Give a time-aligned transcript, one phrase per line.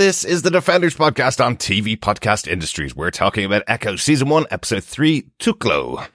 [0.00, 2.96] This is the Defenders podcast on TV Podcast Industries.
[2.96, 6.08] We're talking about Echo Season 1, Episode 3, Tuklo.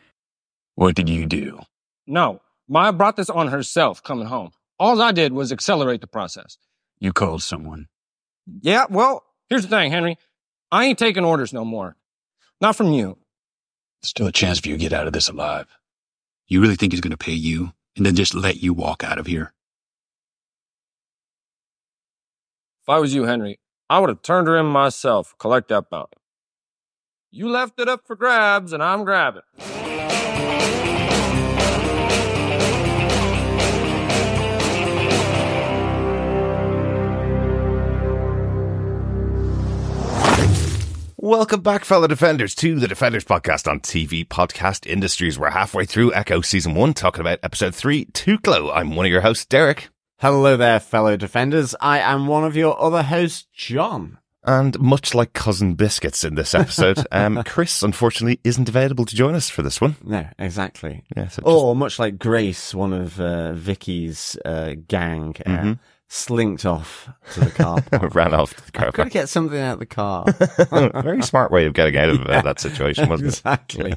[0.73, 1.59] What did you do?
[2.07, 4.49] No, Maya brought this on herself coming home.
[4.79, 6.57] All I did was accelerate the process.
[6.97, 7.85] You called someone.
[8.59, 10.17] Yeah, well, here's the thing, Henry.
[10.71, 11.95] I ain't taking orders no more.
[12.59, 13.19] Not from you.
[14.01, 15.67] There's still a chance for you to get out of this alive.
[16.47, 19.19] You really think he's going to pay you and then just let you walk out
[19.19, 19.53] of here?
[22.81, 26.17] If I was you, Henry, I would have turned her in myself, collect that bounty.
[27.29, 29.43] You left it up for grabs, and I'm grabbing.
[41.17, 45.37] Welcome back, fellow Defenders, to the Defenders podcast on TV Podcast Industries.
[45.37, 48.71] We're halfway through Echo Season 1, talking about Episode 3, Tuklo.
[48.73, 49.89] I'm one of your hosts, Derek.
[50.25, 51.75] Hello there, fellow defenders.
[51.79, 54.17] I am one of your other hosts, John.
[54.43, 59.35] And much like Cousin Biscuits in this episode, um, Chris unfortunately isn't available to join
[59.35, 59.97] us for this one.
[60.03, 61.03] No, exactly.
[61.15, 65.79] Yeah, so just- Or much like Grace, one of uh, Vickie's uh, gang, uh, Mhm.
[66.07, 68.15] slinked off to the car park.
[68.15, 70.25] ran off to the car I've got to get something out of the car.
[71.03, 73.37] Very smart way of getting out of uh, that situation, wasn't it?
[73.37, 73.93] exactly.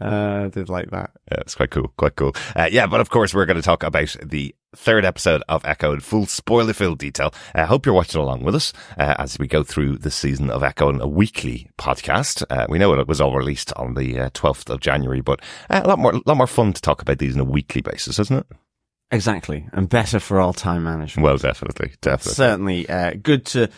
[0.00, 1.10] uh, I did like that.
[1.30, 2.34] Yeah, it's quite cool, quite cool.
[2.56, 5.92] Uh, yeah, but of course, we're going to talk about the third episode of Echo
[5.92, 7.32] in full spoiler filled detail.
[7.54, 10.62] I hope you're watching along with us uh, as we go through the season of
[10.62, 12.44] Echo in a weekly podcast.
[12.50, 15.80] Uh, we know it was all released on the uh, 12th of January, but uh,
[15.84, 18.18] a lot more, a lot more fun to talk about these on a weekly basis,
[18.18, 18.46] isn't it?
[19.10, 19.66] Exactly.
[19.72, 21.24] And better for all time management.
[21.24, 22.34] Well, definitely, definitely.
[22.34, 23.70] Certainly uh, good to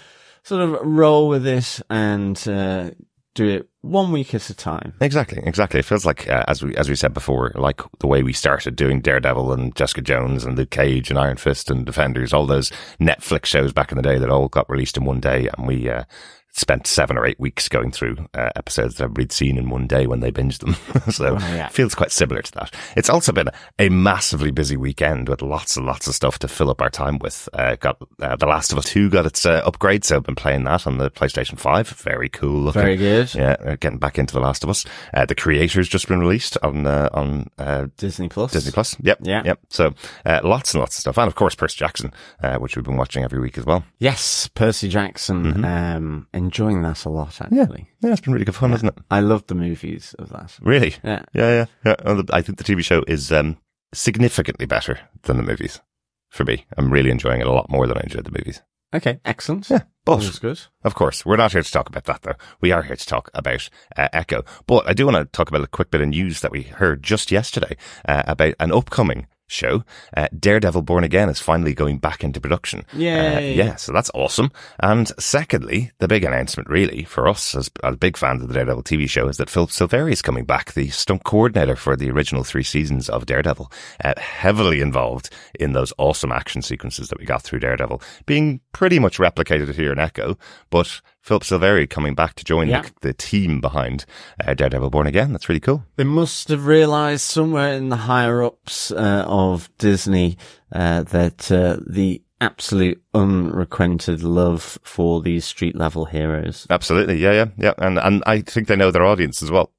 [0.43, 2.91] sort of roll with this and uh,
[3.35, 4.95] do it one week at a time.
[5.01, 5.81] Exactly, exactly.
[5.81, 8.77] It feels like, uh, as we as we said before, like the way we started
[8.77, 12.71] doing Daredevil and Jessica Jones and Luke Cage and Iron Fist and Defenders, all those
[13.01, 15.89] Netflix shows back in the day that all got released in one day, and we
[15.89, 16.05] uh,
[16.53, 20.07] spent seven or eight weeks going through uh, episodes that everybody'd seen in one day
[20.07, 20.75] when they binged them.
[21.13, 21.67] so Oh, yeah.
[21.67, 22.75] it feels quite similar to that.
[22.97, 26.71] It's also been a massively busy weekend with lots and lots of stuff to fill
[26.71, 27.49] up our time with.
[27.53, 30.35] Uh, got uh, The Last of Us Two got its uh, upgrade, so I've been
[30.35, 31.89] playing that on the PlayStation Five.
[31.89, 32.83] Very cool looking.
[32.83, 33.35] Very good.
[33.35, 34.85] Yeah, uh, getting back into The Last of Us.
[35.15, 38.53] Uh, the Creator's just been released on uh, on uh, Disney Plus.
[38.53, 38.97] Disney Plus.
[39.01, 39.43] Yep, Yeah.
[39.45, 39.61] yep.
[39.69, 39.95] So
[40.27, 42.13] uh, lots and lots of stuff, and of course Percy Jackson,
[42.43, 43.85] uh, which we've been watching every week as well.
[43.99, 45.45] Yes, Percy Jackson.
[45.45, 45.65] Mm-hmm.
[45.65, 47.89] Um, enjoying that a lot, actually.
[48.01, 49.05] Yeah, yeah it's been really good fun, hasn't it?
[49.11, 50.59] I love the movies of that.
[50.61, 50.95] Really?
[51.05, 51.23] Yeah.
[51.33, 51.95] yeah, yeah.
[52.05, 52.23] yeah.
[52.33, 53.59] I think the TV show is um,
[53.93, 55.81] significantly better than the movies.
[56.29, 58.63] For me, I'm really enjoying it a lot more than I enjoyed the movies.
[58.93, 59.71] Okay, excellent.
[59.71, 60.61] Yeah, but That's good.
[60.83, 62.35] Of course, we're not here to talk about that though.
[62.61, 64.45] We are here to talk about uh, Echo.
[64.67, 67.03] But I do want to talk about a quick bit of news that we heard
[67.03, 67.77] just yesterday
[68.09, 69.85] uh, about an upcoming show.
[70.17, 72.85] Uh, Daredevil Born Again is finally going back into production.
[72.93, 73.37] Yeah.
[73.37, 74.53] Uh, yeah, so that's awesome.
[74.79, 78.85] And secondly, the big announcement really for us as, as big fans of the Daredevil
[78.85, 82.45] TV show is that Philip Silvera is coming back, the stunt coordinator for the original
[82.45, 83.71] three seasons of Daredevil,
[84.05, 88.99] uh, heavily involved in those awesome action sequences that we got through Daredevil, being pretty
[88.99, 90.39] much replicated here in Echo,
[90.71, 92.83] but Philip Silvera coming back to join Yeah.
[92.83, 94.05] the, the team behind
[94.45, 95.33] uh, Daredevil Born Again.
[95.33, 95.85] That's really cool.
[95.97, 100.39] They must have realised somewhere in the higher ups uh, of Disney
[100.73, 106.67] uh, that uh, the absolute unrequited love for these street level heroes.
[106.71, 107.19] Absolutely.
[107.19, 107.73] Yeah, yeah, yeah.
[107.79, 109.73] And, and I think they know their audience as well.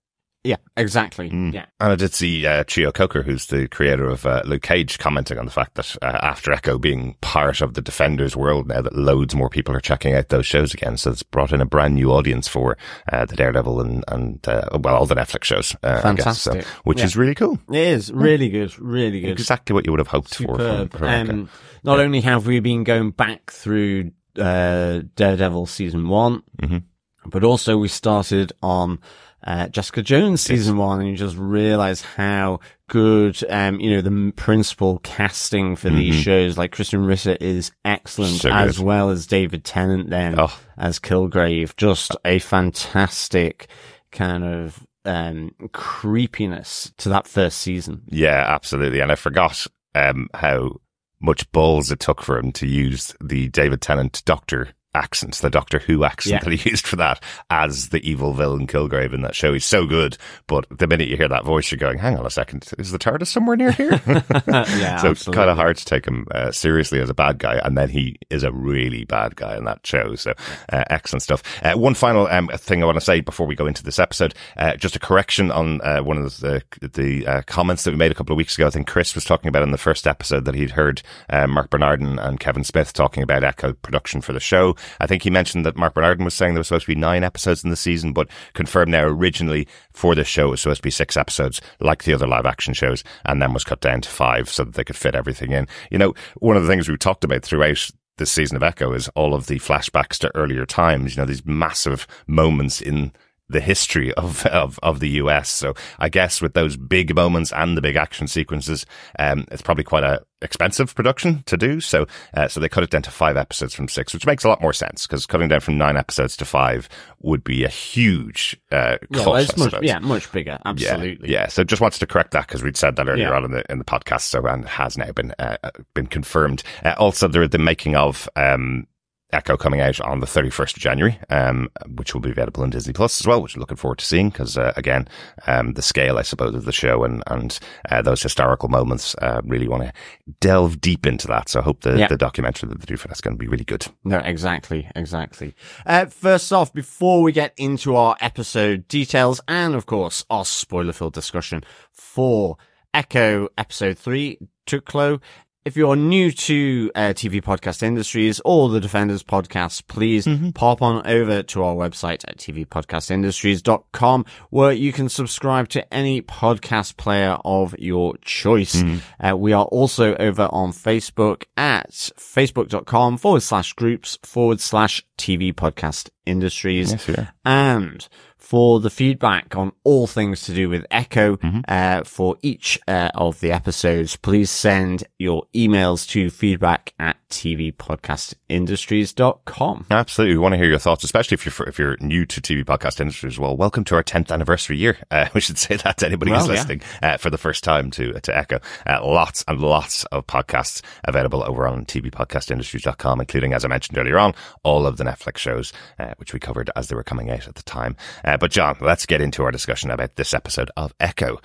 [0.43, 1.29] Yeah, exactly.
[1.29, 1.53] Mm.
[1.53, 1.65] Yeah.
[1.79, 5.37] And I did see uh, Cheo Coker, who's the creator of uh, Luke Cage, commenting
[5.37, 8.95] on the fact that uh, After Echo being part of the Defenders world now, that
[8.95, 10.97] loads more people are checking out those shows again.
[10.97, 12.75] So it's brought in a brand new audience for
[13.13, 15.75] uh, the Daredevil and, and uh, well, all the Netflix shows.
[15.83, 16.65] Uh, I guess, so, Fantastic.
[16.85, 17.05] which Yeah.
[17.05, 17.59] is really cool.
[17.69, 19.29] It is really good, really good.
[19.31, 20.57] Exactly what you would have hoped for.
[20.57, 21.49] From, from Um,
[21.83, 24.09] not only have we been going back through
[24.39, 26.83] uh, Daredevil season one, Mhm.
[27.27, 28.97] but also we started on
[29.43, 34.33] uh, Jessica Jones season one, and you just realize how good, um, you know, the
[34.35, 38.47] principal casting for these shows, like Krysten Ritter is excellent, Mm-hmm.
[38.49, 40.55] So as well as David Tennant then Oh.
[40.77, 41.75] as Kilgrave.
[41.77, 43.67] Just a fantastic
[44.11, 48.03] kind of um, creepiness to that first season.
[48.07, 48.99] Yeah, absolutely.
[48.99, 49.65] And I forgot
[49.95, 50.79] um, how
[51.19, 55.79] much balls it took for him to use the David Tennant Doctor accent, the Doctor
[55.79, 56.49] Who accent Yeah.
[56.49, 59.53] that he used for that as the evil villain Kilgrave in that show.
[59.53, 60.17] He's so good,
[60.47, 62.99] but the minute you hear that voice, you're going, hang on a second, is the
[62.99, 64.01] TARDIS somewhere near here?
[64.47, 67.55] yeah, so it's kind of hard to take him uh, seriously as a bad guy,
[67.63, 70.15] and then he is a really bad guy in that show.
[70.15, 70.33] So
[70.71, 71.43] uh, excellent stuff.
[71.63, 74.33] Uh, one final um, thing I want to say before we go into this episode,
[74.57, 76.61] uh, just a correction on uh, one of the
[76.93, 78.67] the uh, comments that we made a couple of weeks ago.
[78.67, 81.69] I think Chris was talking about in the first episode that he'd heard uh, Mark
[81.69, 84.75] Bernardin and Kevin Smith talking about Echo production for the show.
[84.99, 87.23] I think he mentioned that Mark Bernardin was saying there was supposed to be nine
[87.23, 90.87] episodes in the season, but confirmed now originally for this show it was supposed to
[90.87, 94.09] be six episodes, like the other live action shows, and then was cut down to
[94.09, 95.67] five so that they could fit everything in.
[95.89, 99.09] You know, one of the things we've talked about throughout this season of Echo is
[99.09, 103.11] all of the flashbacks to earlier times, you know, these massive moments in
[103.51, 105.49] the history of, of, of the US.
[105.49, 108.85] So I guess with those big moments and the big action sequences,
[109.19, 111.79] um, it's probably quite a expensive production to do.
[111.79, 114.49] So, uh, so they cut it down to five episodes from six, which makes a
[114.49, 116.89] lot more sense because cutting down from nine episodes to five
[117.19, 119.57] would be a huge, uh, yeah, cost.
[119.57, 120.57] much, yeah, much bigger.
[120.65, 121.29] Absolutely.
[121.29, 121.41] Yeah.
[121.41, 121.47] yeah.
[121.47, 123.35] So just wanted to correct that because we'd said that earlier yeah.
[123.35, 124.21] on in the, in the podcast.
[124.21, 125.57] So, and has now been, uh,
[125.93, 126.63] been confirmed.
[126.83, 128.87] Uh, also, there, the making of, um,
[129.33, 132.93] Echo coming out on the 31st of January, um, which will be available on Disney
[132.93, 135.07] Plus as well, which I'm looking forward to seeing because, uh, again,
[135.47, 139.41] um, the scale, I suppose, of the show and, and, uh, those historical moments, uh,
[139.43, 139.93] really want to
[140.39, 141.49] delve deep into that.
[141.49, 143.65] So I hope the, the documentary that they do for that's going to be really
[143.65, 143.85] good.
[144.03, 145.55] No, exactly, exactly.
[145.85, 150.93] Uh, first off, before we get into our episode details and, of course, our spoiler
[150.93, 152.57] filled discussion for
[152.93, 154.37] Echo episode three,
[154.67, 155.21] Tuklo,
[155.63, 160.49] if you're new to uh, TV podcast industries or the Defenders podcast, please mm-hmm.
[160.51, 166.97] pop on over to our website at tvpodcastindustries.com where you can subscribe to any podcast
[166.97, 168.77] player of your choice.
[168.77, 169.25] Mm-hmm.
[169.25, 175.53] Uh, we are also over on Facebook at facebook.com forward slash groups forward slash TV
[175.53, 176.91] podcast industries.
[176.91, 178.07] Yes, and
[178.41, 181.59] for the feedback on all things to do with Echo mm-hmm.
[181.67, 189.85] uh, for each uh, of the episodes, please send your emails to feedback at tvpodcastindustries.com.
[189.89, 190.35] Absolutely.
[190.35, 192.99] We want to hear your thoughts, especially if you're, if you're new to TV podcast
[192.99, 193.39] industries.
[193.39, 194.97] Well, welcome to our 10th anniversary year.
[195.09, 197.13] Uh, we should say that to anybody well, who's listening yeah.
[197.13, 198.59] Uh, for the first time to, to Echo.
[198.85, 204.19] Uh, lots and lots of podcasts available over on tvpodcastindustries.com, including, as I mentioned earlier
[204.19, 204.33] on,
[204.63, 207.55] all of the Netflix shows, uh, which we covered as they were coming out at
[207.55, 207.95] the time.
[208.31, 211.41] Uh, but John, let's get into our discussion about this episode of Echo.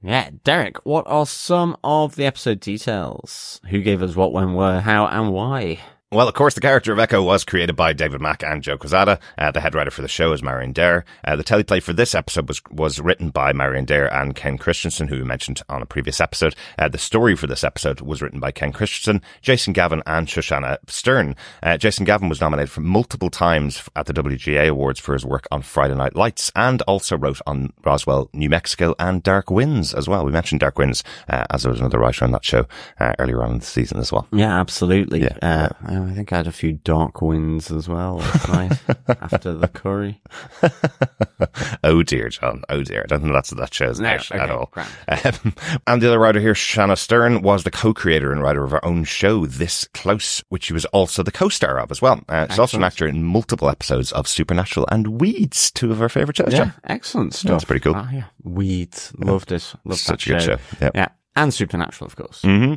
[0.00, 3.60] Yeah, Derek, what are some of the episode details?
[3.70, 5.80] Who gave us what, when, where, how, and why?
[6.12, 9.18] Well, of course, the character of Echo was created by David Mack and Joe Quesada.
[9.38, 11.04] Uh, the head writer for the show is Marion Dayre.
[11.24, 15.08] Uh, the teleplay for this episode was was written by Marion Dayre and Ken Kristensen,
[15.08, 16.54] who we mentioned on a previous episode.
[16.78, 20.76] Uh, the story for this episode was written by Ken Kristensen, Jason Gavin, and Shoshannah
[20.86, 21.34] Stern.
[21.62, 25.48] Uh, Jason Gavin was nominated for multiple times at the WGA Awards for his work
[25.50, 30.10] on Friday Night Lights, and also wrote on Roswell, New Mexico, and Dark Winds as
[30.10, 30.26] well.
[30.26, 32.66] We mentioned Dark Winds uh, as there was another writer on that show
[33.00, 34.28] uh, earlier on in the season as well.
[34.30, 35.22] Yeah, absolutely.
[35.22, 35.70] Yeah.
[36.06, 38.80] I think I had a few dark winds as well last night
[39.20, 40.20] after the curry.
[41.84, 42.62] oh dear, John.
[42.68, 43.02] Oh dear.
[43.02, 44.72] I don't think that's that shows no, okay, at all.
[44.76, 45.54] Um,
[45.86, 49.04] and the other writer here, Shanna Stern, was the co-creator and writer of her own
[49.04, 52.20] show, This Close, which she was also the co-star of as well.
[52.28, 56.08] Uh, she's also an actor in multiple episodes of Supernatural and Weeds, two of her
[56.08, 56.52] favorite shows.
[56.52, 56.74] Yeah, John.
[56.84, 57.50] excellent stuff.
[57.52, 57.94] That's pretty cool.
[57.96, 58.24] Ah, yeah.
[58.42, 59.74] Weeds, loved it.
[59.84, 60.56] Loved Such a good show.
[60.78, 60.90] show.
[60.94, 61.08] Yeah.
[61.34, 62.42] And Supernatural, of course.
[62.42, 62.74] Mm-hmm.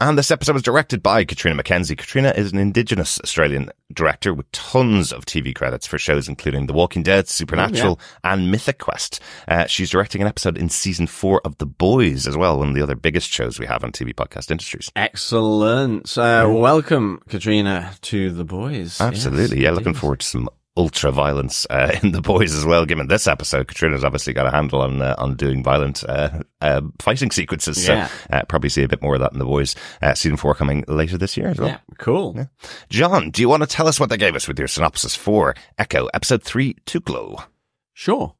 [0.00, 1.96] And this episode was directed by Catriona McKenzie.
[1.96, 6.72] Catriona is an Indigenous Australian director with tons of TV credits for shows including The
[6.72, 8.32] Walking Dead, Supernatural, oh, yeah.
[8.32, 9.20] and Mythic Quest.
[9.46, 12.74] Uh, she's directing an episode in season four of The Boys as well, one of
[12.74, 14.90] the other biggest shows we have on TV podcast industries.
[14.96, 16.18] Excellent.
[16.18, 19.00] Uh, welcome, Catriona, to The Boys.
[19.00, 19.58] Absolutely.
[19.58, 22.84] Yes, yeah, looking forward to some ultra violence uh, in the boys as well.
[22.84, 26.82] Given this episode, Catriona's obviously got a handle on uh, on doing violent uh, uh
[27.00, 27.86] fighting sequences.
[27.86, 28.08] Yeah.
[28.08, 29.74] So uh, probably see a bit more of that in the boys.
[30.02, 31.68] Uh, season four coming later this year as well.
[31.68, 32.34] Yeah, cool.
[32.36, 32.46] Yeah.
[32.88, 35.54] John, do you want to tell us what they gave us with your synopsis for
[35.78, 37.44] Echo episode three, Tuklo?
[37.92, 38.34] Sure.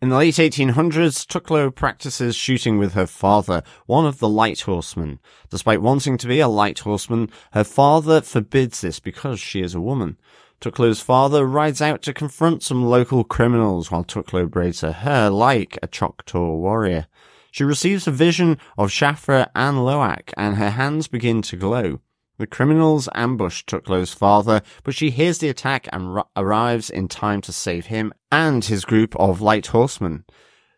[0.00, 5.18] In the late 1800s, Tuklo practices shooting with her father, one of the light horsemen.
[5.50, 9.80] Despite wanting to be a light horseman, her father forbids this because she is a
[9.80, 10.16] woman.
[10.60, 15.78] Tuklo's father rides out to confront some local criminals while Tuklo braids her hair like
[15.82, 17.06] a Choctaw warrior.
[17.52, 22.00] She receives a vision of Chafa and Lowak and her hands begin to glow.
[22.38, 27.40] The criminals ambush Tuklo's father, but she hears the attack and r- arrives in time
[27.42, 30.24] to save him and his group of light horsemen.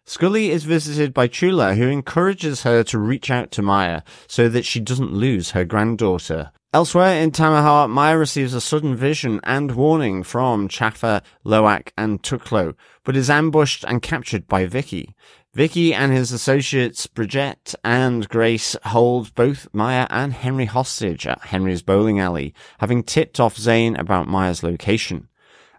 [0.07, 4.65] Skully is visited by Chula, who encourages her to reach out to Maya so that
[4.65, 6.53] she doesn't lose her granddaughter.
[6.73, 12.77] Elsewhere in Tamaha, Maya receives a sudden vision and warning from Chafa, Lowak, and Tuklo,
[13.03, 15.15] but is ambushed and captured by Vickie.
[15.53, 21.83] Vickie and his associates Bridgitte and Grace hold both Maya and Henry hostage at Henry's
[21.83, 25.27] bowling alley, having tipped off Zane about Maya's location.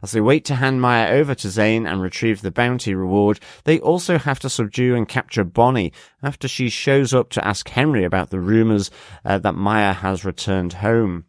[0.04, 3.80] As they wait to hand Maya over to Zane and retrieve the bounty reward, they
[3.80, 5.94] also have to subdue and capture Bonnie
[6.24, 8.90] after she shows up to ask Henry about the rumors
[9.24, 11.26] uh, that Maya has returned home.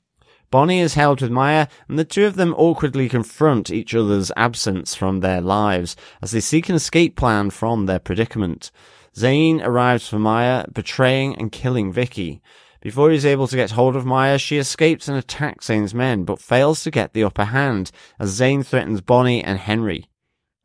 [0.50, 4.94] Bonnie is held with Maya, and the two of them awkwardly confront each other's absence
[4.94, 8.70] from their lives as they seek an escape plan from their predicament.
[9.16, 12.40] Zane arrives for Maya, betraying and killing Vickie.
[12.82, 16.40] Before he's able to get hold of Maya, she escapes and attacks Zane's men, but
[16.40, 20.06] fails to get the upper hand as Zane threatens Bonnie and Henry.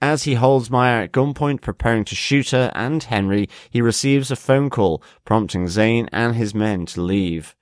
[0.02, 4.36] As he holds Maya at gunpoint, preparing to shoot her and Henry, he receives a
[4.36, 7.56] phone call, prompting Zane and his men to leave.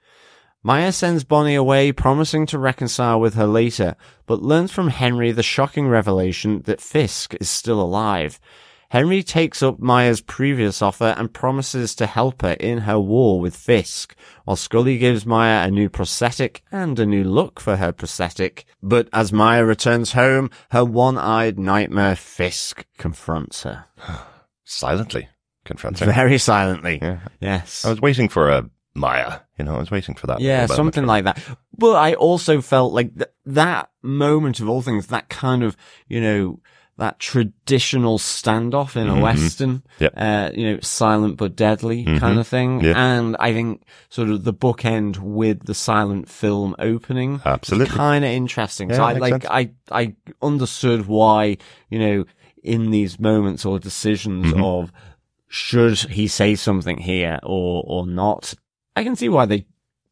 [0.63, 5.43] Maya sends Bonnie away, promising to reconcile with her later, but learns from Henry the
[5.43, 8.39] shocking revelation that Fisk is still alive.
[8.89, 13.55] Henry takes up Maya's previous offer and promises to help her in her war with
[13.55, 18.65] Fisk, while Skully gives Maya a new prosthetic and a new look for her prosthetic.
[18.81, 23.85] But as Maya returns home, her one-eyed nightmare Fisk confronts her.
[24.63, 25.29] Silently
[25.65, 26.11] confronts her.
[26.11, 26.99] Very silently.
[27.01, 27.19] Yeah.
[27.39, 27.85] Yes.
[27.85, 29.39] I was waiting for a Maya.
[29.59, 30.39] You know, I was waiting for that.
[30.39, 31.41] Yeah, something like that.
[31.77, 35.75] But I also felt like th- that moment of all things, that kind of,
[36.07, 36.59] you know,
[36.97, 39.21] that traditional standoff in a Mhm.
[39.21, 40.13] western, Yep.
[40.15, 42.19] uh, you know, silent but deadly Mhm.
[42.19, 42.79] kind of thing.
[42.81, 42.93] Yeah.
[42.95, 47.93] And I think sort of the bookend with the silent film opening, Absolutely.
[47.97, 48.89] kind of interesting.
[48.89, 49.45] Yeah, so I like, sense.
[49.49, 51.57] I, I understood why,
[51.89, 52.25] you know,
[52.63, 54.63] in these moments or decisions Mhm.
[54.63, 54.91] of
[55.47, 58.53] should he say something here or, or not,
[58.95, 59.65] I can see why they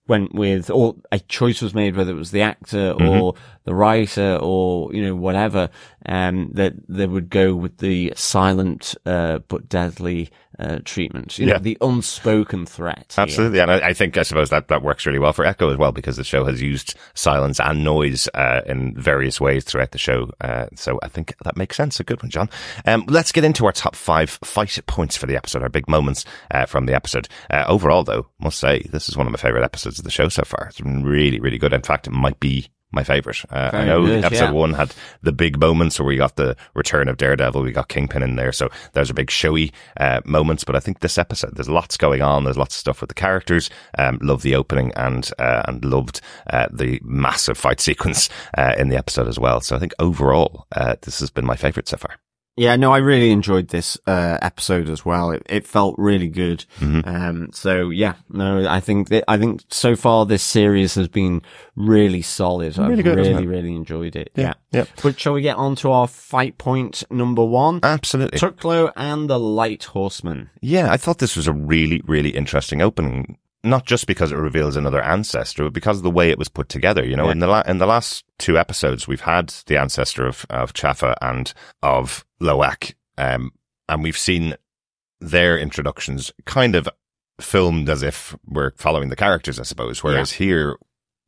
[0.08, 3.10] went with, or a choice was made, whether it was the actor Mhm.
[3.10, 5.70] or the writer or, you know, whatever,
[6.06, 10.30] um, that they would go with the silent, uh, but deadly,
[10.60, 11.40] uh, treatment.
[11.40, 11.54] You Yeah.
[11.54, 13.14] know, the unspoken threat.
[13.16, 13.24] here.
[13.24, 15.78] Absolutely, and I, I think I suppose that that works really well for Echo as
[15.78, 19.98] well because the show has used silence and noise uh, in various ways throughout the
[19.98, 20.30] show.
[20.42, 22.00] Uh, so I think that makes sense.
[22.00, 22.50] A good one, John.
[22.86, 26.26] Um, let's get into our top five fight points for the episode, our big moments
[26.52, 27.28] uh, from the episode.
[27.50, 30.28] Uh, overall, though, must say this is one of my favorite episodes of the show
[30.30, 30.68] so far.
[30.68, 31.74] It's been really, really good.
[31.74, 33.44] In fact, it might be my favorite.
[33.50, 34.52] Uh, I know good, episode yeah.
[34.52, 38.24] one had the big moments where we got the return of Daredevil, we got Kingpin
[38.24, 40.64] in there, so there's a big showy uh, moments.
[40.64, 42.44] But I think this episode, there's lots going on.
[42.44, 43.70] There's lots of stuff with the characters.
[43.98, 48.90] Um, love the opening and uh, and loved uh, the massive fight sequence uh, in
[48.90, 49.62] the episode as well.
[49.62, 52.18] So I think overall, uh, this has been my favorite so far.
[52.56, 55.32] Yeah, no, I really enjoyed this uh, episode as well.
[55.32, 56.66] It, it felt really good.
[56.80, 57.08] Mhm.
[57.08, 61.42] Um, so yeah, no, I think that, I think so far this series has been
[61.76, 62.78] really solid.
[62.78, 64.30] Really I've good, really, really enjoyed it.
[64.36, 64.82] Yeah, Yeah.
[64.82, 64.86] yeah.
[65.02, 67.80] But shall we get on to our fight point number one?
[67.82, 68.38] Absolutely.
[68.38, 70.52] Tuklo and the Light Horseman.
[70.62, 73.38] Yeah, I thought this was a really, really interesting opening.
[73.64, 76.68] Not just because it reveals another ancestor, but because of the way it was put
[76.68, 77.06] together.
[77.06, 77.32] You know, Yeah.
[77.32, 81.16] in the la- in the last two episodes, we've had the ancestor of of Chafa
[81.22, 83.52] and of Lowak, um,
[83.88, 84.56] and we've seen
[85.22, 86.90] their introductions kind of
[87.40, 90.04] filmed as if we're following the characters, I suppose.
[90.04, 90.76] Whereas here,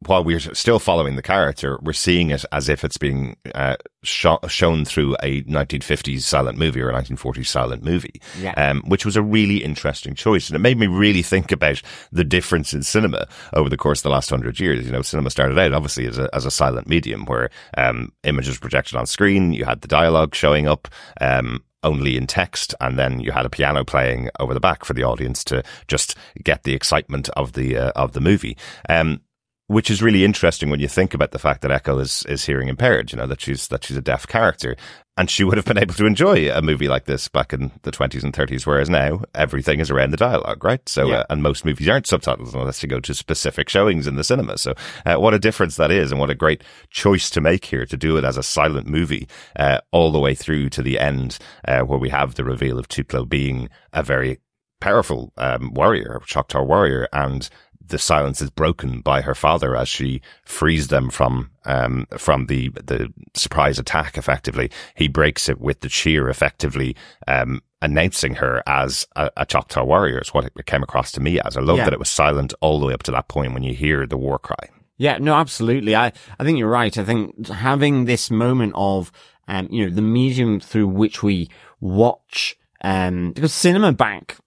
[0.08, 4.40] while we're still following the character, we're seeing it as if it's being uh, sho-
[4.48, 8.54] shown through a 1950s silent movie or a 1940s silent movie Yeah.
[8.58, 10.50] um, which was a really interesting choice.
[10.50, 11.82] And it made me really think about
[12.12, 14.86] the difference in cinema over the course of the last hundred years.
[14.86, 18.58] You know, cinema started out obviously as a, as a silent medium where, um, images
[18.60, 20.88] projected on screen, you had the dialogue showing up,
[21.22, 24.94] um, only in text, and then you had a piano playing over the back for
[24.96, 28.58] the audience to just get the excitement of the uh, of the movie.
[28.90, 29.22] Um,
[29.68, 32.68] which is really interesting when you think about the fact that Echo is is hearing
[32.68, 33.12] impaired.
[33.12, 34.76] You know that she's that she's a deaf character,
[35.18, 37.92] and she would have been able to enjoy a movie like this back in the
[37.92, 38.68] twenties and thirties.
[38.68, 40.88] Whereas now everything is around the dialogue, right?
[40.88, 41.20] So, Yeah.
[41.20, 44.58] uh, and most movies aren't subtitles unless you go to specific showings in the cinema.
[44.58, 44.74] So,
[45.06, 47.98] uh, what a difference that is, and what a great choice to make here to
[47.98, 51.82] do it as a silent movie uh, all the way through to the end, uh,
[51.82, 54.40] where we have the reveal of Tuklo being a very
[54.82, 57.50] powerful um, warrior, Choctaw warrior, and
[57.88, 62.70] the silence is broken by her father as she frees them from um, from the
[62.70, 64.18] the surprise attack.
[64.18, 66.96] Effectively, he breaks it with the cheer, effectively
[67.28, 70.20] um, announcing her as a, a Choctaw warrior.
[70.20, 71.58] Is what it came across to me as.
[71.58, 71.86] I love Yeah.
[71.86, 74.18] that it was silent all the way up to that point when you hear the
[74.18, 74.70] war cry.
[74.98, 75.94] Yeah, no, absolutely.
[75.94, 76.98] I, I think you're right.
[76.98, 79.12] I think having this moment of,
[79.46, 81.50] um, you know, the medium through which we
[81.82, 84.38] watch, um, because cinema back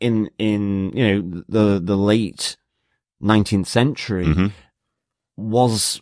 [0.00, 2.56] in, in, you know, the, the late
[3.24, 4.52] 19th century Mhm.
[5.36, 6.00] was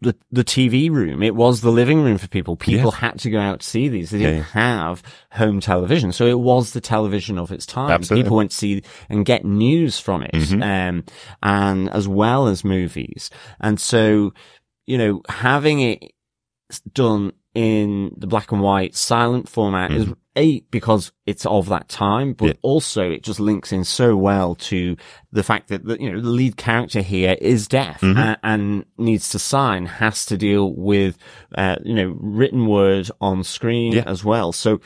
[0.00, 1.22] the, the TV room.
[1.24, 2.54] It was the living room for people.
[2.56, 4.10] People had to go out to see these.
[4.10, 6.12] They didn't have home television.
[6.12, 7.90] So it was the television of its time.
[7.90, 8.22] Absolutely.
[8.22, 10.32] People went to see and get news from it.
[10.34, 10.62] Mhm.
[10.62, 11.04] Um,
[11.42, 13.28] and as well as movies.
[13.60, 14.32] And so,
[14.86, 16.12] you know, having it
[16.92, 22.32] done in the black and white silent format is, A, because it's of that time,
[22.32, 22.52] but Yeah.
[22.62, 24.96] also it just links in so well to
[25.30, 28.18] the fact that, the, you know, the lead character here is deaf Mm-hmm.
[28.18, 31.18] a- and needs to sign, has to deal with,
[31.56, 34.04] uh, you know, written word on screen Yeah.
[34.06, 34.52] as well.
[34.52, 34.80] So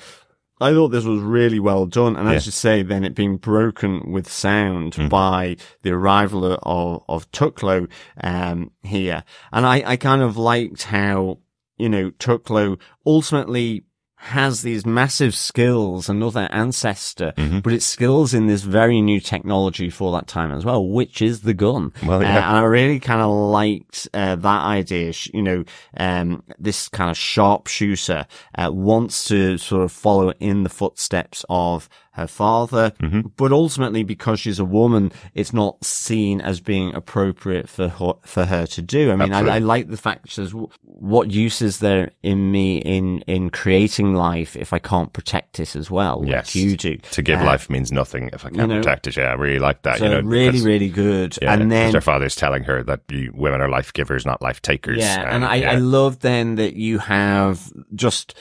[0.61, 2.17] I thought this was really well done.
[2.17, 2.35] And Yeah.
[2.35, 5.09] as you say, then it being broken with sound Mm-hmm.
[5.09, 7.89] by the arrival of, of Tuklo,
[8.25, 9.23] um, here.
[9.53, 11.39] And I, I kind of liked how,
[11.77, 13.85] you know, Tuklo ultimately
[14.17, 17.61] has these massive skills, another ancestor, Mm-hmm.
[17.61, 21.43] but it's skills in this very new technology for that time as well, which is
[21.43, 21.93] the gun.
[22.05, 22.37] Well, yeah.
[22.37, 25.13] Uh, and I really kind of liked uh, that idea.
[25.33, 25.65] You know,
[25.97, 28.27] um, this kind of sharpshooter
[28.59, 33.21] uh, wants to sort of follow in the footsteps of her father, Mm-hmm.
[33.37, 38.45] but ultimately because she's a woman, it's not seen as being appropriate for her, for
[38.45, 39.11] her to do.
[39.13, 42.51] I mean, I, I like the fact that she says, what use is there in
[42.51, 46.21] me in, in creating life if I can't protect it as well?
[46.21, 46.57] like Yes.
[46.57, 46.97] you do.
[46.97, 49.17] To give Uh, life means nothing if I can't know, protect it.
[49.17, 49.99] Yeah, I really like that.
[49.99, 51.39] So you know, really, because- really good.
[51.41, 54.61] Yeah, and then her father's telling her that you, women are life givers, not life
[54.63, 54.99] takers.
[54.99, 55.73] Yeah, and Um, I, yeah.
[55.73, 58.35] I love then that you have just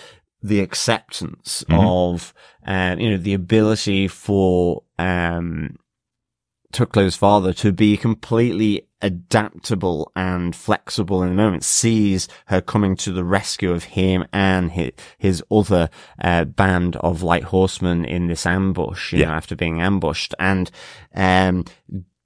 [0.46, 1.74] the acceptance Mm-hmm.
[1.88, 2.34] of,
[2.66, 5.76] um, you know, the ability for, um,
[6.74, 13.12] Tuklo's father to be completely adaptable and flexible in the moment, sees her coming to
[13.14, 15.90] the rescue of him and his, his other,
[16.22, 19.28] uh, band of light horsemen in this ambush, you Yeah.
[19.28, 20.70] know, after being ambushed and,
[21.16, 21.64] um,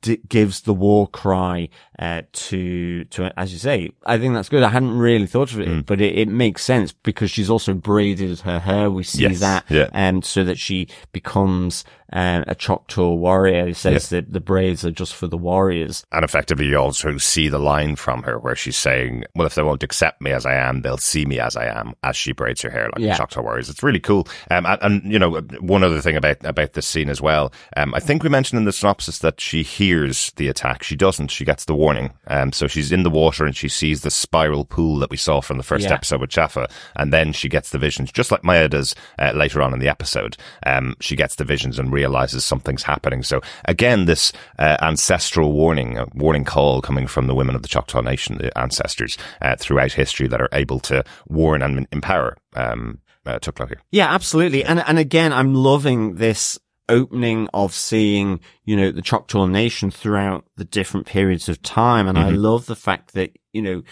[0.01, 1.69] d- gives the war cry
[1.99, 3.91] uh, to to as you say.
[4.05, 4.63] I think that's good.
[4.63, 5.85] I hadn't really thought of it, Mm.
[5.85, 8.89] but it, it makes sense because she's also braided her hair.
[8.89, 9.89] We see Yes, that, yeah.
[9.93, 13.67] um, so that she becomes um, a Choctaw warrior.
[13.67, 16.03] He says that the braids are just for the warriors.
[16.11, 19.61] And effectively, you also see the line from her where she's saying, "Well, if they
[19.61, 22.61] won't accept me as I am, they'll see me as I am." As she braids
[22.63, 23.15] her hair like Yeah.
[23.17, 24.27] Choctaw Warriors, it's really cool.
[24.49, 27.51] Um, and, and you know, one other thing about about this scene as well.
[27.77, 30.81] Um, I think we mentioned in the synopsis that she hears the attack.
[30.81, 31.27] She doesn't.
[31.29, 31.88] She gets the warning.
[32.27, 35.41] Um, so she's in the water and she sees the spiral pool that we saw
[35.41, 35.93] from the first Yeah.
[35.93, 39.61] episode with Chafa, and then she gets the visions, just like Maya does uh, later
[39.61, 40.37] on in the episode.
[40.65, 43.23] Um, she gets the visions and realizes something's happening.
[43.23, 47.67] So again, this uh, ancestral warning, a warning call coming from the women of the
[47.67, 52.37] Choctaw Nation, the ancestors uh, throughout history that are able to warn and empower.
[52.55, 53.37] Um, uh,
[53.67, 53.81] here.
[53.91, 54.63] Yeah, absolutely.
[54.63, 56.57] And and again, I'm loving this
[56.89, 62.07] opening of seeing, you know, the Choctaw Nation throughout the different periods of time.
[62.07, 63.83] And I love the fact that, you know,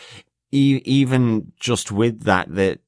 [0.52, 2.80] e- even just with that, that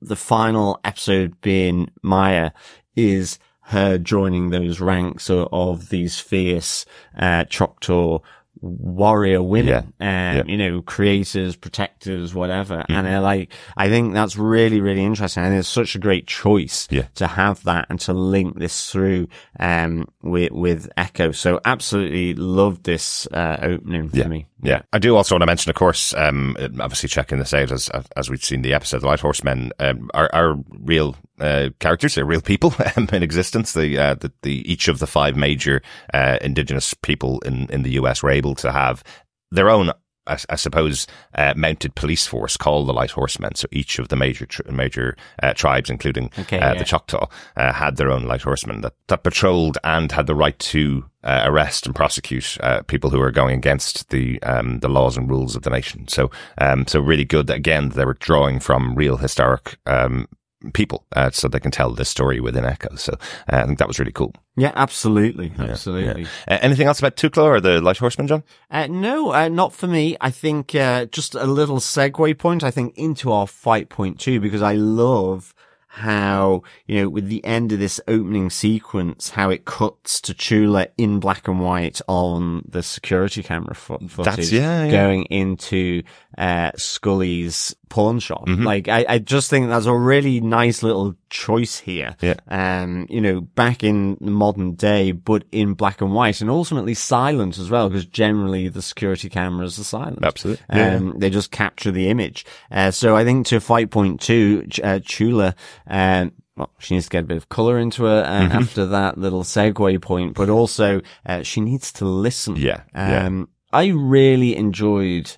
[0.00, 2.52] the final episode being Maya
[2.94, 6.86] is her joining those ranks of, of these fierce,
[7.18, 8.20] uh, Choctaw
[8.60, 12.84] warrior women, um, you know, creators, protectors, whatever.
[12.88, 15.44] And I like, I think that's really, really interesting.
[15.44, 17.06] And it's such a great choice Yeah.
[17.16, 19.28] to have that and to link this through,
[19.60, 21.32] um, with, with Echo.
[21.32, 24.46] So absolutely loved this, uh, opening for me.
[24.62, 27.90] Yeah, I do also want to mention, of course, um, obviously checking this out as
[28.16, 32.24] as we've seen the episode, the Light Horsemen um, are, are real uh, characters, they're
[32.24, 33.74] real people um, in existence.
[33.74, 35.82] The, uh, the the each of the five major
[36.14, 39.04] uh, indigenous people in in the US were able to have
[39.50, 39.92] their own.
[40.26, 43.54] I, I suppose uh, mounted police force called the Light Horsemen.
[43.54, 46.78] So each of the major tr- major uh, tribes, including Okay, uh, yeah.
[46.78, 50.58] the Choctaw, uh, had their own Light Horsemen that, that patrolled and had the right
[50.58, 55.16] to uh, arrest and prosecute uh, people who are going against the um, the laws
[55.16, 56.06] and rules of the nation.
[56.08, 57.46] So um, so really good.
[57.48, 60.28] that, Again, they were drawing from real historic um,
[60.72, 62.94] people, uh, so they can tell this story within Echo.
[62.96, 63.14] So
[63.52, 64.34] uh, I think that was really cool.
[64.56, 65.52] Yeah, absolutely.
[65.58, 66.24] Absolutely.
[66.48, 68.42] Uh, anything else about Tuklo or the Light Horseman, John?
[68.70, 70.16] Uh, no, uh, not for me.
[70.20, 72.64] I think uh, just a little segue point.
[72.64, 75.54] I think into our fight point too, because I love
[75.96, 80.88] how you know with the end of this opening sequence, how it cuts to Chula
[80.98, 84.90] in black and white on the security camera fo- footage, yeah, yeah.
[84.90, 86.02] going into
[86.36, 88.46] uh, Skully's pawn shop.
[88.46, 88.64] Mm-hmm.
[88.64, 92.16] Like I, I just think that's a really nice little choice here.
[92.20, 92.34] Yeah.
[92.48, 96.94] Um, you know, back in the modern day, but in black and white and ultimately
[96.94, 100.24] silent as well, because generally the security cameras are silent.
[100.24, 100.64] Absolutely.
[100.68, 102.44] Um, they just capture the image.
[102.70, 105.54] Uh, so I think to fight point two, uh, Chula,
[105.86, 108.58] um, well, she needs to get a bit of color into her uh, Mm-hmm.
[108.58, 112.56] after that little segue point, but also uh, she needs to listen.
[112.56, 113.26] Yeah, yeah.
[113.26, 115.30] Um, I really enjoyed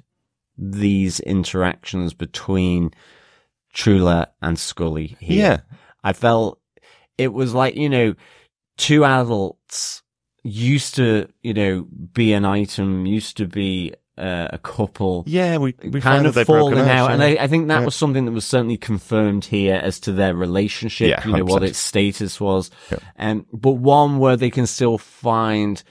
[0.59, 2.91] these interactions between
[3.73, 5.39] Chula and Skully here.
[5.39, 5.77] Yeah.
[6.03, 6.61] I felt
[7.17, 8.15] it was like, you know,
[8.77, 10.03] two adults
[10.43, 15.23] used to, you know, be an item, used to be uh, a couple.
[15.27, 17.41] Yeah, we, we kind of that they've broken falling out, and yeah.
[17.41, 17.85] I, I think that Yeah.
[17.85, 21.11] was something that was certainly confirmed here as to their relationship.
[21.11, 21.67] Yeah, you know what 100%.
[21.69, 22.71] its status was,
[23.19, 25.83] um, but one where they can still find,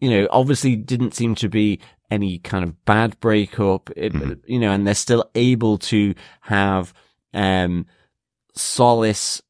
[0.00, 1.78] you know, obviously didn't seem to be
[2.10, 4.32] any kind of bad breakup, it, Mm-hmm.
[4.46, 6.92] you know, and they're still able to have
[7.34, 7.86] um
[8.54, 9.40] solace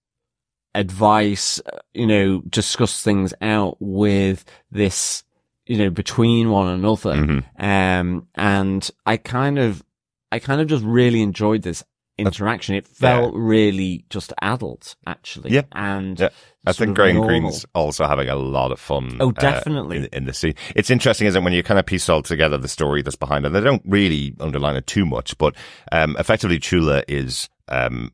[0.75, 5.25] advice, uh, you know, discuss things out with this,
[5.67, 7.15] you know, between one another.
[7.15, 7.45] Mhm.
[7.59, 9.83] Um, and I kind of,
[10.31, 11.83] I kind of just really enjoyed this
[12.19, 12.75] interaction.
[12.77, 15.51] It felt really just adult, actually.
[15.53, 15.63] Yeah.
[15.73, 16.29] And Yeah.
[16.67, 17.29] I think Graham normal.
[17.41, 19.17] Greene's also having a lot of fun.
[19.21, 19.97] Oh, uh, definitely.
[19.99, 20.55] in, in the scene.
[20.77, 23.47] It's interesting, isn't it, when you kind of piece all together the story that's behind
[23.47, 23.51] it.
[23.51, 25.55] They don't really underline it too much, but
[25.91, 28.13] um, effectively, Chula is um,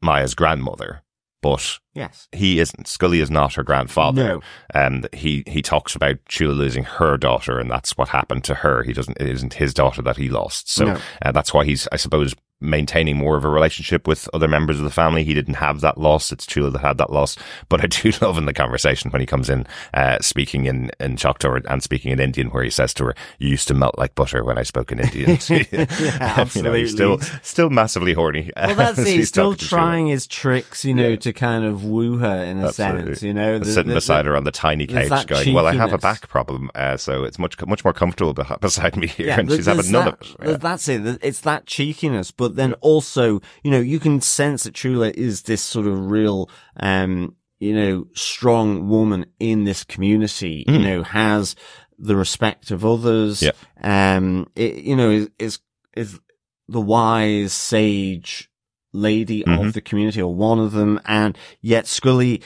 [0.00, 1.02] Maya's grandmother,
[1.42, 2.28] but Yes.
[2.32, 2.86] he isn't.
[2.86, 4.24] Skully is not her grandfather.
[4.24, 4.40] No.
[4.72, 8.82] And he, he talks about Chula losing her daughter, and that's what happened to her.
[8.84, 10.70] He doesn't, it isn't his daughter that he lost.
[10.72, 10.98] So No.
[11.22, 14.84] uh, that's why he's, I suppose, maintaining more of a relationship with other members of
[14.84, 15.24] the family.
[15.24, 16.32] He didn't have that loss.
[16.32, 17.36] It's Chula that had that loss.
[17.68, 21.16] But I do love in the conversation when he comes in, uh, speaking in, in
[21.16, 24.14] Choctaw and speaking in Indian, where he says to her, you used to melt like
[24.14, 25.38] butter when I spoke in Indian.
[25.48, 28.50] Yeah, You know, he's still, still massively horny.
[28.56, 29.06] Well, that's it.
[29.08, 33.04] He's still trying his tricks, you know, to kind of woo her in a Absolutely.
[33.14, 33.58] sense, you know.
[33.58, 35.98] The- sitting the- beside the- her on the tiny couch, going, "Well, I have a
[35.98, 39.66] back problem, uh, so it's much much more comfortable beside me here." and th- she's
[39.66, 40.36] having none of it.
[40.42, 41.18] th- That's it.
[41.22, 45.62] It's that cheekiness, but then also, you know, you can sense that Chula is this
[45.62, 50.64] sort of real, um, you know, strong woman in this community.
[50.68, 51.56] You know, has
[51.98, 53.42] the respect of others.
[53.42, 53.52] Yeah.
[53.82, 55.58] Um, it, you know, is is
[55.96, 56.20] is
[56.68, 58.50] the wise sage
[58.92, 59.66] lady Mhm.
[59.66, 62.42] of the community or one of them, and yet Skully.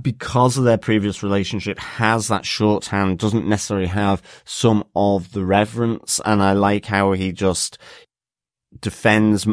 [0.00, 6.18] Because of their previous relationship has that shorthand, doesn't necessarily have some of the reverence.
[6.24, 7.76] And I like how he just
[8.80, 9.46] defends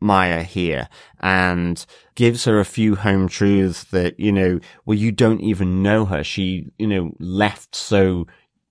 [0.00, 0.88] Maya here
[1.20, 6.04] and gives her a few home truths that, you know, well, you don't even know
[6.04, 6.22] her.
[6.22, 8.26] She, you know, left so,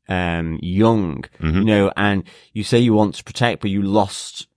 [0.08, 1.56] um, young, Mhm.
[1.56, 4.48] you know, and you say you want to protect, but you lost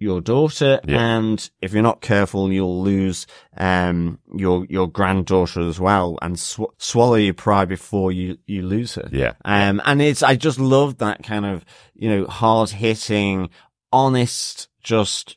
[0.00, 0.80] your daughter.
[0.86, 1.18] Yeah.
[1.18, 6.72] And if you're not careful, you'll lose, um, your, your granddaughter as well and sw-
[6.78, 9.08] swallow your pride before you, you lose her.
[9.12, 13.50] Yeah, Um, and it's, I just love that kind of, you know, hard hitting,
[13.92, 15.36] honest, just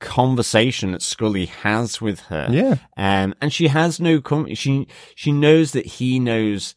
[0.00, 2.48] conversation that Skully has with her.
[2.50, 6.74] yeah, Um, and she has no com- she, she knows that he knows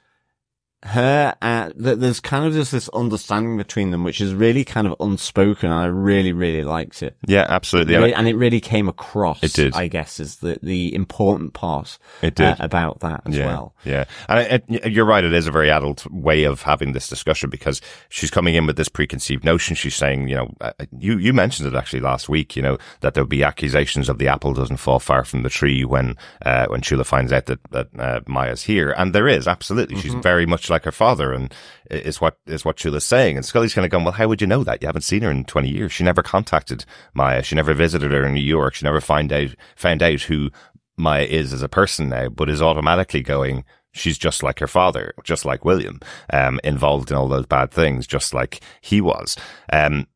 [0.86, 4.86] her, uh, that there's kind of just this understanding between them, which is really kind
[4.88, 5.72] of unspoken.
[5.72, 7.18] And I really, really liked it.
[7.28, 7.96] yeah, absolutely.
[7.96, 9.44] And Really- and it really came across.
[9.44, 9.74] It did.
[9.76, 12.46] I guess, is the, the important part It did.
[12.46, 13.74] uh, about that as yeah, well.
[13.84, 15.24] Yeah, and I, I, you're right.
[15.24, 18.78] It is a very adult way of having this discussion because she's coming in with
[18.78, 19.76] this preconceived notion.
[19.76, 22.56] She's saying, you know, uh, you you mentioned it actually last week.
[22.56, 25.84] You know that there'll be accusations of the apple doesn't fall far from the tree
[25.84, 29.96] when uh, when Chula finds out that that uh, Maya's here, and there is absolutely.
[30.00, 31.54] She's very much like her father, and
[31.90, 33.38] is what is what Chula's saying.
[33.38, 34.82] And Skully's kind of going, well, how would you know that?
[34.82, 35.94] You haven't seen her in twenty years.
[35.94, 36.84] She never contacted
[37.14, 37.44] Maya.
[37.44, 38.74] She never visited her in New York.
[38.74, 40.50] She never find out found out who
[40.98, 45.14] Maya is as a person now, but is automatically going, she's just like her father,
[45.24, 46.00] just like William,
[46.32, 49.36] um, involved in all those bad things, just like he was.
[49.72, 50.08] Um,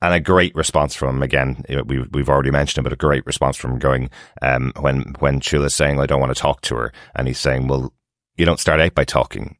[0.00, 1.64] and a great response from him again.
[1.86, 4.10] We've we've already mentioned it, but a great response from him going
[4.42, 7.66] um, when when Chula's saying, "I don't want to talk to her," and he's saying,
[7.66, 7.92] "Well,
[8.36, 9.56] you don't start out by talking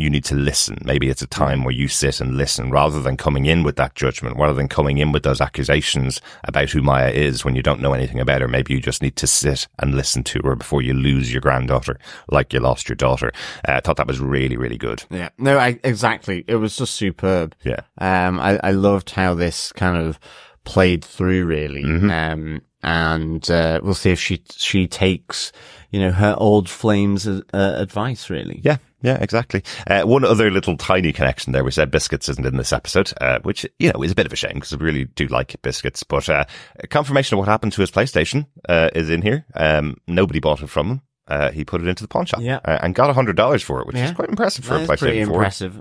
[0.00, 0.78] you need to listen.
[0.84, 3.94] Maybe it's a time where you sit and listen rather than coming in with that
[3.94, 7.80] judgment, rather than coming in with those accusations about who Maya is when you don't
[7.80, 8.48] know anything about her.
[8.48, 11.98] Maybe you just need to sit and listen to her before you lose your granddaughter
[12.30, 13.30] like you lost your daughter.
[13.68, 15.04] Uh, I thought that was really, really good.
[15.10, 15.28] Yeah.
[15.38, 16.44] No, I, exactly.
[16.48, 17.54] It was just superb.
[17.62, 17.80] Yeah.
[17.98, 20.18] Um, I, I loved how this kind of
[20.64, 21.84] played through really.
[21.84, 22.10] Mhm.
[22.32, 25.52] Um, and, uh, we'll see if she, she takes,
[25.90, 28.60] you know, her old flames, uh, advice really.
[28.64, 29.62] Yeah, yeah, exactly.
[29.86, 31.64] Uh, one other little tiny connection there.
[31.64, 34.32] We said biscuits isn't in this episode, uh, which you know is a bit of
[34.32, 36.02] a shame because I really do like biscuits.
[36.02, 36.44] But uh,
[36.90, 39.44] confirmation of what happened to his PlayStation uh, is in here.
[39.54, 41.00] Um, nobody bought it from him.
[41.28, 42.58] Uh, he put it into the pawn shop Yeah.
[42.64, 44.98] uh, and got hundred dollars for it, which is quite impressive for That a PlayStation
[44.98, 45.80] pretty 4, impressive.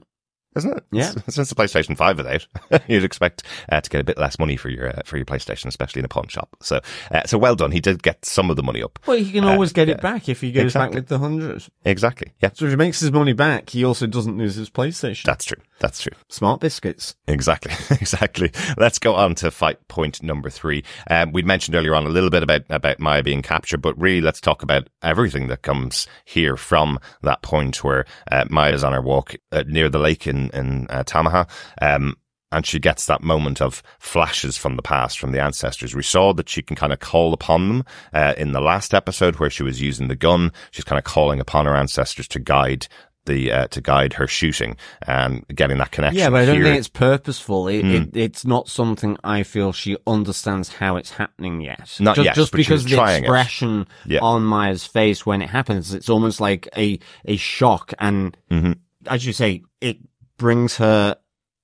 [0.56, 0.84] Isn't it?
[0.92, 1.12] Yeah.
[1.28, 2.26] Since the PlayStation Five is
[2.72, 5.26] out, you'd expect uh, to get a bit less money for your uh, for your
[5.26, 6.56] PlayStation, especially in a pawn shop.
[6.62, 6.80] So,
[7.12, 7.72] uh, so well done.
[7.72, 9.00] He did get some of the money up.
[9.06, 11.64] Well, he can Uh, always get it back if he goes back with the hundred.
[11.86, 12.32] Exactly.
[12.42, 15.24] Yeah, So if he makes his money back, he also doesn't lose his PlayStation.
[15.24, 15.62] that's true.
[15.80, 16.14] That's true.
[16.28, 17.16] Smart biscuits.
[17.28, 18.52] Exactly, exactly.
[18.78, 20.84] Let's go on to fight point number three.
[21.10, 24.22] Um, we'd mentioned earlier on a little bit about about Maya being captured, but really
[24.22, 29.02] let's talk about everything that comes here from that point where uh, Maya's on her
[29.02, 31.50] walk uh, near the lake in in uh, Tamaha.
[31.82, 32.16] Um,
[32.52, 35.96] and she gets that moment of flashes from the past, from the ancestors.
[35.96, 39.36] We saw that she can kind of call upon them uh, in the last episode
[39.36, 40.52] where she was using the gun.
[40.72, 42.88] She's kind of calling upon her ancestors to guide
[43.30, 44.76] the uh, to guide her shooting
[45.08, 46.20] and getting that connection.
[46.20, 46.66] Yeah, but I don't here.
[46.66, 47.68] think it's purposeful.
[47.70, 47.94] It, Mm.
[48.10, 51.96] it, it's not something I feel she understands how it's happening yet.
[52.00, 54.20] Not just, yet, just because the expression Yeah.
[54.22, 58.76] on Maya's face when it happens, it's almost like a a shock, and Mhm.
[59.08, 59.98] as you say, it
[60.38, 61.16] brings her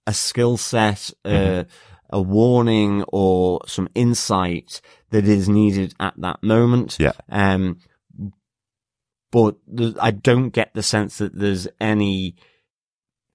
[0.07, 1.69] a skill set, uh, Mm-hmm.
[2.11, 6.97] a warning, or some insight that is needed at that moment.
[6.99, 7.13] Yeah.
[7.29, 7.77] Um,
[9.35, 12.35] but th- I don't get the sense that there's any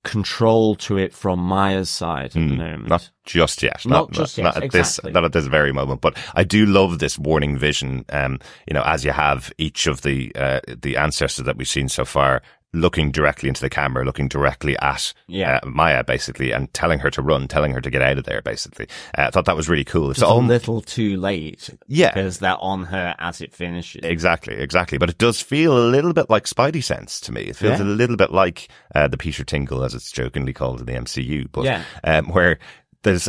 [0.03, 2.89] control to it from Maya's side at the Mm, moment.
[2.89, 3.85] Not just yet.
[3.85, 5.11] Not just yet, Not at exactly.
[5.11, 5.15] this.
[5.15, 6.01] Not at this very moment.
[6.01, 8.07] But I do love this warning vision.
[8.09, 11.89] Um, you know, as you have each of the uh, the ancestors that we've seen
[11.91, 12.41] so far
[12.73, 15.59] looking directly into the camera, looking directly at Yeah.
[15.63, 18.43] uh, Maya, basically, and telling her to run, telling her to get out of there.
[18.43, 18.87] Basically,
[19.19, 20.11] uh, I thought that was really cool.
[20.11, 21.69] It's Just a little too late.
[21.89, 22.13] Yeah.
[22.15, 24.03] Because they're on her as it finishes.
[24.05, 24.99] Exactly, exactly.
[24.99, 27.43] But it does feel a little bit like Spidey Sense to me.
[27.43, 27.85] It feels Yeah.
[27.85, 31.49] a little bit like uh, the Peter Tingle, as it's jokingly called in the MCU.
[31.51, 31.83] But Yeah.
[32.05, 32.59] um, where
[33.03, 33.29] there's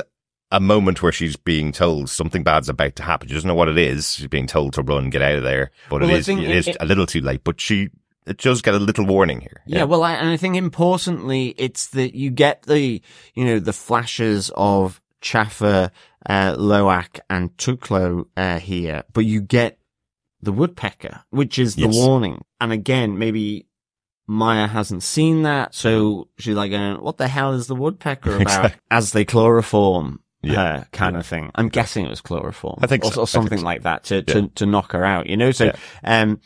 [0.51, 3.27] a moment where she's being told something bad's about to happen.
[3.27, 4.15] She doesn't know what it is.
[4.15, 5.71] She's being told to run, get out of there.
[5.89, 7.43] But Well, it is, it it- is a little too late.
[7.45, 7.89] But she,
[8.27, 9.61] it does get a little warning here.
[9.65, 13.01] Yeah, well, I, and I think importantly, it's that you get the,
[13.33, 15.91] you know, the flashes of Chafa,
[16.27, 19.77] uh, Lowak and Tuklo, uh, here, but you get
[20.41, 21.95] the woodpecker, which is the Yes.
[21.95, 22.43] warning.
[22.59, 23.67] And again, maybe
[24.27, 28.41] Maya hasn't seen that, so she's like going, what the hell is the woodpecker about?
[28.41, 28.81] Exactly.
[28.89, 30.55] As they chloroform Yeah.
[30.79, 31.51] her kind of thing.
[31.55, 32.79] I'm guessing it was chloroform.
[32.81, 33.21] I think or, so.
[33.21, 33.65] or I think something so.
[33.65, 34.21] like that to, Yeah.
[34.33, 35.51] to, to knock her out, you know?
[35.51, 36.21] So, Yeah.
[36.21, 36.39] um,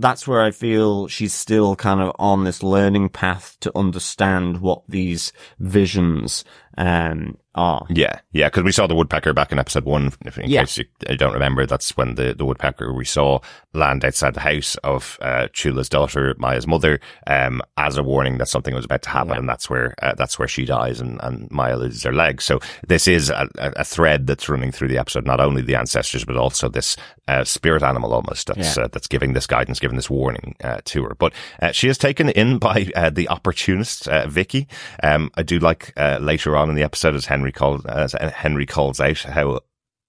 [0.00, 4.82] that's where I feel she's still kind of on this learning path to understand what
[4.88, 6.42] these visions,
[6.80, 7.84] um, are.
[7.90, 10.12] Yeah, yeah, because we saw the woodpecker back in episode one.
[10.24, 10.60] If in Yeah.
[10.60, 13.40] case you don't remember, that's when the, the woodpecker we saw
[13.74, 18.48] land outside the house of uh, Chula's daughter, Maya's mother, um, as a warning that
[18.48, 19.38] something was about to happen, Yeah.
[19.40, 22.40] and that's where uh, that's where she dies, and, and Maya loses her leg.
[22.40, 25.74] So this is a, a a thread that's running through the episode, not only the
[25.74, 26.96] ancestors, but also this
[27.28, 28.84] uh, spirit animal almost that's Yeah.
[28.84, 31.14] uh, that's giving this guidance, giving this warning uh, to her.
[31.18, 34.66] But uh, she is taken in by uh, the opportunist uh, Vickie.
[35.02, 38.66] Um, I do like uh, later on in the episode as Henry called as Henry
[38.66, 39.60] calls out how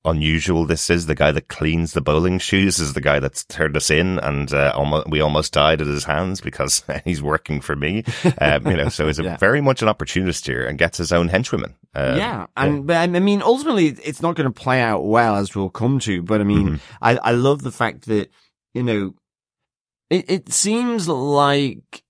[0.03, 1.05] unusual this is.
[1.05, 4.51] The guy that cleans the bowling shoes is the guy that's turned us in, and
[4.53, 8.03] uh, almost we almost died at his hands because he's working for me.
[8.39, 9.37] Um, you know, so he's a Yeah.
[9.37, 11.73] very much an opportunist here and gets his own henchwomen.
[11.93, 15.53] Uh, yeah, and but I mean, ultimately, it's not going to play out well as
[15.55, 16.23] we'll come to.
[16.23, 18.29] But I mean, I I love the fact that
[18.73, 19.13] you know,
[20.09, 22.03] it it seems like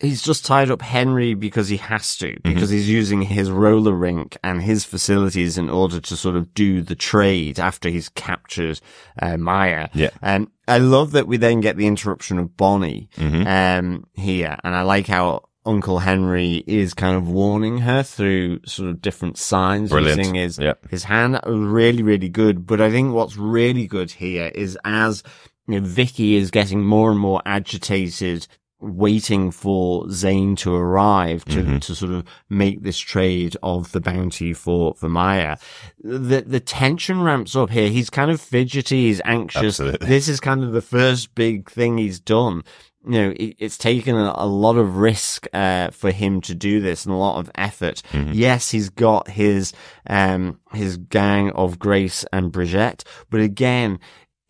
[0.00, 4.36] he's just tied up Henry because he has to, because he's using his roller rink
[4.44, 8.80] and his facilities in order to sort of do the trade after he's captured
[9.22, 9.88] uh, Maya.
[9.94, 10.10] Yeah.
[10.20, 13.46] And I love that we then get the interruption of Bonnie Mhm.
[13.46, 18.88] um, here, and I like how Uncle Henry is kind of warning her through sort
[18.88, 20.18] of different signs Brilliant.
[20.18, 20.74] using his Yeah.
[20.90, 21.40] his hand.
[21.44, 22.66] Really, really good.
[22.66, 25.24] But I think what's really good here is as
[25.66, 28.46] you know, Vickie is getting more and more agitated,
[28.80, 31.78] waiting for Zane to arrive to Mm-hmm.
[31.78, 35.56] to sort of make this trade of the bounty for for Maya.
[36.02, 37.88] The the tension ramps up here.
[37.88, 39.06] He's kind of fidgety.
[39.06, 39.80] He's anxious.
[39.80, 40.06] Absolutely.
[40.06, 42.62] This is kind of the first big thing he's done
[43.08, 46.80] you know, it, it's taken a, a lot of risk uh, for him to do
[46.80, 48.02] this and a lot of effort.
[48.12, 49.72] Yes, he's got his
[50.10, 54.00] um his gang of Grace and Bridgitte, but again,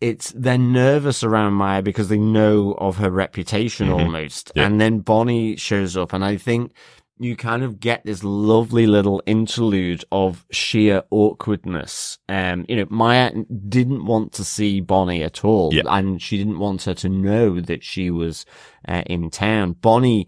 [0.01, 4.51] it's they're nervous around Maya because they know of her reputation almost.
[4.55, 4.65] Yeah.
[4.65, 6.71] And then Bonnie shows up, and I think
[7.19, 12.19] you kind of get this lovely little interlude of sheer awkwardness.
[12.29, 13.31] Um, you know, Maya
[13.67, 15.81] didn't want to see Bonnie at all, Yeah.
[15.87, 18.45] and she didn't want her to know that she was
[18.87, 19.73] uh, in town.
[19.81, 20.27] Bonnie,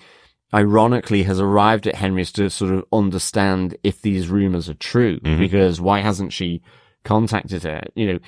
[0.52, 5.80] ironically, has arrived at Henry's to sort of understand if these rumors are true, because
[5.80, 6.62] why hasn't she
[7.04, 7.84] contacted her?
[7.96, 8.20] You know,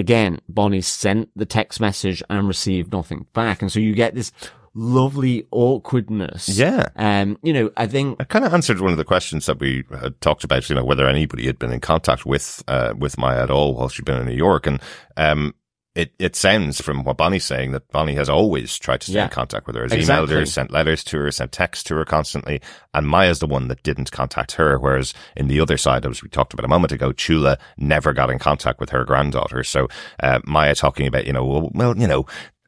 [0.00, 4.32] again, Bonnie sent the text message and received nothing back, and so you get this
[4.74, 6.48] lovely awkwardness.
[6.48, 6.88] Yeah.
[6.96, 9.84] Um, you know, I think I kind of answered one of the questions that we
[10.00, 13.42] had talked about, you know, whether anybody had been in contact with, uh, with Maya
[13.42, 14.66] at all while she'd been in New York.
[14.66, 14.80] And,
[15.16, 15.54] um,
[15.94, 19.24] it, it sounds from what Bonnie's saying that Bonnie has always tried to stay Yeah.
[19.24, 20.26] in contact with her, has Exactly.
[20.34, 22.60] emailed her, sent letters to her, sent texts to her constantly.
[22.94, 24.78] And Maya's the one that didn't contact her.
[24.78, 28.30] Whereas in the other side, as we talked about a moment ago, Chula never got
[28.30, 29.64] in contact with her granddaughter.
[29.64, 29.88] So,
[30.22, 32.24] uh, Maya talking about, you know, well, well you know,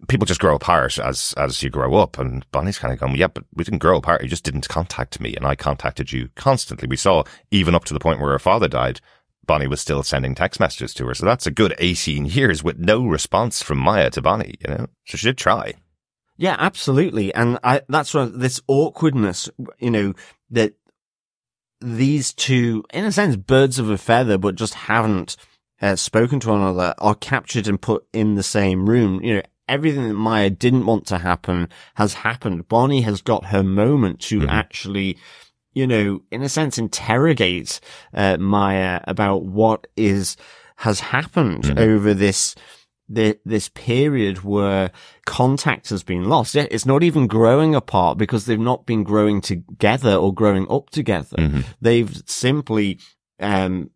[0.09, 2.19] people just grow apart as as you grow up.
[2.19, 4.23] And Bonnie's kind of going, yeah, but we didn't grow apart.
[4.23, 6.89] You just didn't contact me, and I contacted you constantly.
[6.89, 9.01] We saw even up to the point where her father died.
[9.47, 11.15] Bonnie was still sending text messages to her.
[11.15, 14.87] So that's a good 18 years with no response from Maya to Bonnie, you know?
[15.07, 15.75] So she did try.
[16.37, 17.35] Yeah, absolutely.
[17.35, 20.15] And I, that's what this awkwardness, you know,
[20.51, 20.75] that
[21.81, 25.37] these two, in a sense, birds of a feather, but just haven't
[25.81, 29.23] uh, spoken to one another are captured and put in the same room.
[29.23, 32.69] You know, everything that Maya didn't want to happen has happened.
[32.69, 34.49] Bonnie has got her moment to mm-hmm.
[34.49, 35.19] actually
[35.75, 37.81] you know, in a sense, interrogate
[38.15, 40.37] uh, Maya about what is
[40.77, 41.79] has happened mm-hmm.
[41.79, 42.55] over this
[43.09, 44.91] the, this period where
[45.27, 46.57] contact has been lost.
[46.57, 51.37] It's not even growing apart because they've not been growing together or growing up together.
[51.37, 51.61] Mm-hmm.
[51.81, 52.99] They've simply
[53.39, 53.91] um,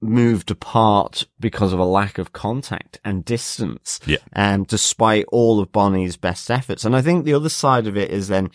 [0.00, 4.00] moved apart because of a lack of contact and distance.
[4.04, 4.18] Yeah.
[4.34, 6.84] Um, despite all of Bonnie's best efforts.
[6.84, 8.50] And I think the other side of it is then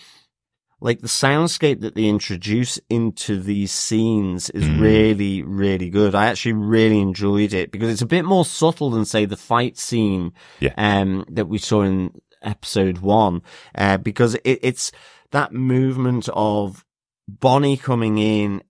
[0.80, 4.80] like the soundscape that they introduce into these scenes is mm.
[4.80, 6.14] really, really good.
[6.14, 9.78] I actually really enjoyed it because it's a bit more subtle than say the fight
[9.78, 10.74] scene, yeah.
[10.78, 13.42] um, that we saw in episode one,
[13.74, 14.92] uh, because it, it's
[15.32, 16.86] that movement of
[17.28, 18.62] Bonnie coming in,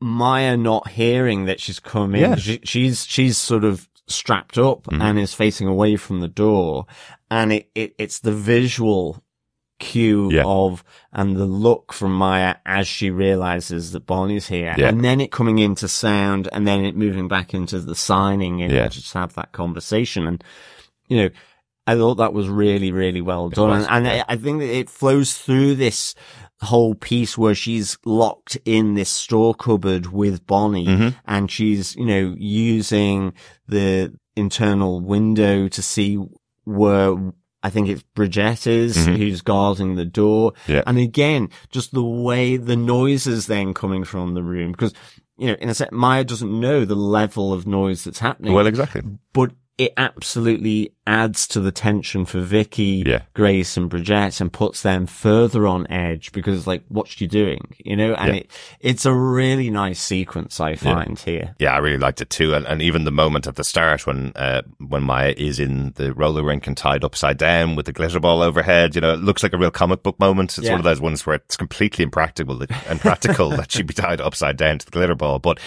[0.00, 2.22] Maya not hearing that she's coming.
[2.22, 2.36] Yeah.
[2.36, 5.02] She, she's, she's sort of strapped up mm.
[5.02, 6.86] and is facing away from the door.
[7.30, 9.22] And it, it, it's the visual
[9.78, 10.42] cue yeah.
[10.44, 14.88] of and the look from Maya as she realizes that Bonnie's here, yeah.
[14.88, 18.72] and then it coming into sound, and then it moving back into the signing, and
[18.72, 18.88] yeah.
[18.88, 20.26] just have that conversation.
[20.26, 20.44] And
[21.08, 21.30] you know,
[21.86, 24.22] I thought that was really, really well done, was, and, and.
[24.28, 26.14] I, I think that it flows through this
[26.60, 31.18] whole piece where she's locked in this store cupboard with Bonnie, mm-hmm.
[31.26, 33.32] and she's you know using
[33.66, 36.18] the internal window to see
[36.64, 37.16] where
[37.68, 39.16] I think it's Bridgitte is mm-hmm.
[39.16, 40.54] who's guarding the door.
[40.66, 40.82] Yeah.
[40.86, 44.94] And again, just the way the noises then coming from the room, because,
[45.36, 48.54] you know, in a sense, Maya doesn't know the level of noise that's happening.
[48.54, 49.02] Well, exactly.
[49.34, 53.22] But it absolutely adds to the tension for Vickie, yeah.
[53.32, 57.60] Grace and Bridgitte and puts them further on edge because it's like, what's you doing?
[57.78, 58.40] You know, and yeah.
[58.40, 61.32] it, it's a really nice sequence I find yeah.
[61.32, 61.54] here.
[61.60, 62.54] Yeah, I really liked it too.
[62.54, 66.12] And, and even the moment at the start when, uh, when Maya is in the
[66.12, 69.44] roller rink and tied upside down with the glitter ball overhead, you know, it looks
[69.44, 70.58] like a real comic book moment.
[70.58, 74.20] It's one of those ones where it's completely impractical and practical that she'd be tied
[74.20, 75.38] upside down to the glitter ball.
[75.38, 75.60] But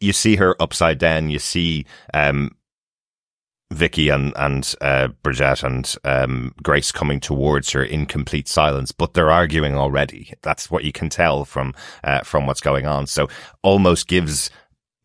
[0.00, 1.30] you see her upside down.
[1.30, 2.50] You see, um,
[3.74, 9.14] Vickie and and uh, Bridgitte and um, Grace coming towards her in complete silence, but
[9.14, 10.32] they're arguing already.
[10.42, 13.06] That's what you can tell from uh, from what's going on.
[13.06, 13.28] So
[13.62, 14.50] almost gives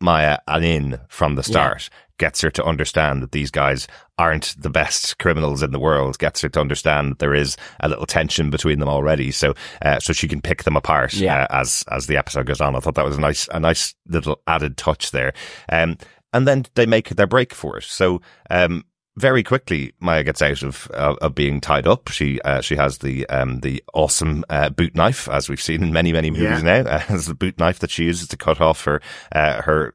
[0.00, 1.88] Maya an in from the start.
[1.90, 1.96] Yeah.
[2.18, 6.18] Gets her to understand that these guys aren't the best criminals in the world.
[6.18, 9.30] Gets her to understand that there is a little tension between them already.
[9.30, 11.44] So, uh, so she can pick them apart yeah.
[11.44, 12.76] uh, as as the episode goes on.
[12.76, 15.32] I thought that was a nice a nice little added touch there.
[15.70, 15.96] Um,
[16.32, 17.84] and then they make their break for it.
[17.84, 18.84] So, um,
[19.16, 22.08] very quickly, Maya gets out of uh, of being tied up.
[22.08, 25.92] She uh, she has the um, the awesome uh, boot knife, as we've seen in
[25.92, 26.82] many many movies yeah.
[26.82, 29.94] now, as the boot knife that she uses to cut off her uh, her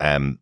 [0.00, 0.40] um,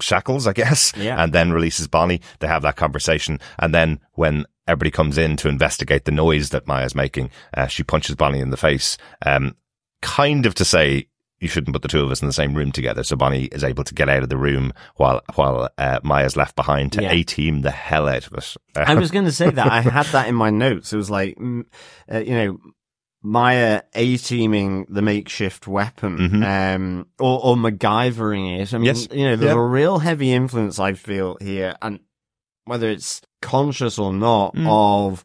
[0.00, 1.22] shackles, I guess, yeah.
[1.22, 2.20] and then releases Bonnie.
[2.40, 6.66] They have that conversation, and then when everybody comes in to investigate the noise that
[6.66, 9.56] Maya's making, uh, she punches Bonnie in the face, um,
[10.02, 11.08] kind of to say
[11.40, 13.04] you shouldn't put the two of us in the same room together.
[13.04, 16.56] So Bonnie is able to get out of the room while while uh, Maya's left
[16.56, 17.12] behind to yeah.
[17.12, 18.56] a team the hell out of us.
[18.74, 20.92] I was going to say that I had that in my notes.
[20.92, 21.64] It was like, mm,
[22.12, 22.58] uh, you know,
[23.22, 26.42] Maya a teaming the makeshift weapon, mm-hmm.
[26.42, 28.74] um, or, or MacGyvering it.
[28.74, 29.08] I mean, yes.
[29.10, 32.00] you know, there's a real heavy influence I feel here, and
[32.64, 34.66] whether it's conscious or not, mm.
[34.68, 35.24] of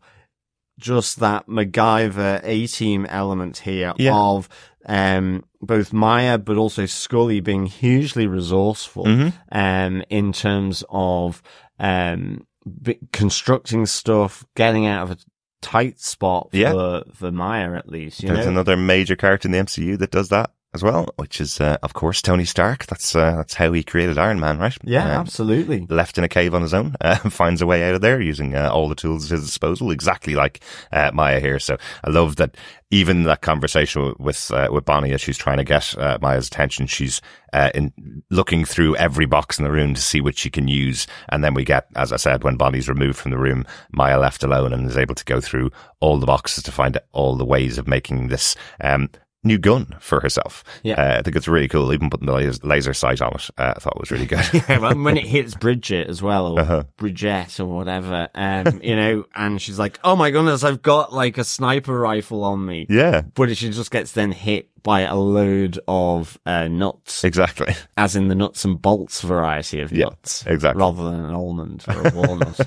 [0.79, 4.15] just that MacGyver A team element here yeah.
[4.15, 4.49] of
[4.85, 9.29] um, both Maya but also Skully being hugely resourceful mm-hmm.
[9.51, 11.41] um, in terms of
[11.79, 12.45] um,
[12.81, 15.17] b- constructing stuff, getting out of a
[15.61, 17.01] tight spot for, yeah.
[17.13, 18.21] for Maya at least.
[18.21, 18.51] There's know?
[18.51, 21.93] another major character in the MCU that does that as well, which is, uh, of
[21.93, 22.87] course, Tony Stark.
[22.87, 24.75] That's uh, that's how he created Iron Man, right?
[24.83, 25.85] Yeah, um, absolutely.
[25.87, 28.55] Left in a cave on his own, uh, finds a way out of there using
[28.55, 31.59] uh, all the tools at his disposal, exactly like uh, Maya here.
[31.59, 32.57] So I love that
[32.89, 37.21] even that conversation with uh, with Bonnie as she's trying to get Maya's attention, she's
[37.73, 41.43] in looking through every box in the room to see what she can use, and
[41.43, 44.73] then we get, as I said, when Bonnie's removed from the room, Maya left alone
[44.73, 47.87] and is able to go through all the boxes to find all the ways of
[47.87, 48.55] making this.
[48.81, 49.09] Um,
[49.43, 50.63] new gun for herself.
[50.83, 50.95] Yeah.
[50.95, 51.91] Uh, I think it's really cool.
[51.93, 54.43] Even putting the laser, laser sight on it, uh, I thought it was really good.
[54.53, 56.83] yeah, well, when it hits Bridgitte as well, or Uh-huh.
[56.97, 61.37] Bridgitte or whatever, um, you know, and she's like, "Oh my goodness, I've got like
[61.37, 65.79] a sniper rifle on me," yeah, but she just gets then hit by a load
[65.87, 67.73] of uh, nuts, exactly.
[67.97, 70.79] as in the nuts and bolts variety of Yeah, nuts, exactly.
[70.81, 72.59] rather than an almond or a walnut.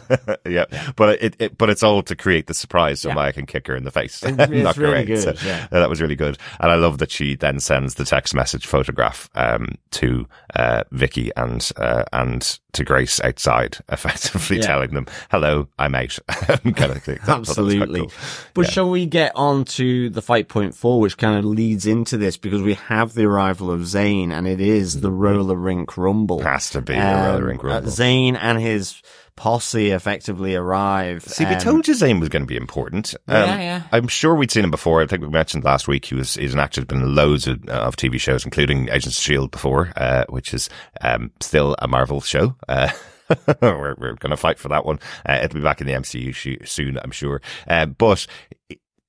[0.47, 0.65] yeah.
[0.97, 3.15] but it, it, but it's all to create the surprise so Yeah.
[3.15, 4.23] Maya can kick her in the face.
[4.23, 5.67] It- it's her really good, So, yeah.
[5.71, 9.29] that was really good, and I love that she then sends the text message photograph
[9.35, 14.67] um, to uh, Vickie and uh, and to Grace outside, effectively Yeah.
[14.67, 17.19] telling them, "Hello, I'm out." kind of thing.
[17.23, 18.01] I thought that was quite Absolutely.
[18.01, 18.13] cool.
[18.55, 18.71] But Yeah.
[18.71, 22.37] shall we get on to the fight point four, which kind of leads into this
[22.37, 26.41] because we have the arrival of Zane and it is the roller rink rumble.
[26.43, 27.91] Has to be Um, roller rink uh, rumble.
[27.91, 29.03] Zane and his
[29.37, 31.23] posse effectively arrive.
[31.25, 33.15] See, we told you Zane was going to be important.
[33.29, 33.83] Um, Yeah, yeah.
[33.93, 35.03] I'm sure we'd seen him before.
[35.03, 37.47] I think we mentioned last week he was he's an actor who's been in loads
[37.47, 40.69] of, of TV shows, including Agents of Shield before, uh, which is
[41.03, 42.57] um, still a Marvel show.
[42.69, 42.91] Uh,
[43.61, 45.01] we're we're going to fight for that one.
[45.29, 47.43] Uh, it'll be back in the MCU sh- soon, I'm sure.
[47.67, 48.27] Uh, but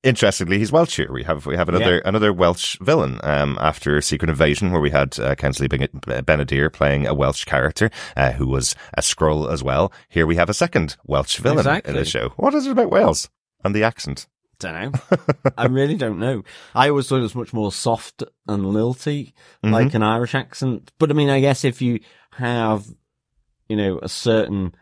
[0.08, 1.12] interestingly, he's Welsh here.
[1.12, 5.20] We have we have another another Welsh villain um, after Secret Invasion, where we had
[5.20, 5.88] uh, Kingsley Ben-
[6.26, 9.92] Ben-Adir playing a Welsh character uh, who was a Skrull as well.
[10.10, 11.92] Here we have a second Welsh villain Exactly.
[11.94, 12.30] in the show.
[12.38, 13.30] What is it about Wales
[13.64, 14.28] and the accent?
[14.60, 15.00] Don't know.
[15.58, 16.44] I really don't know.
[16.74, 19.34] I always thought it was much more soft and lilty,
[19.64, 19.74] Mm-hmm.
[19.74, 20.92] like an Irish accent.
[20.98, 22.00] But I mean, I guess if you
[22.32, 22.86] have,
[23.70, 24.74] you know, a certain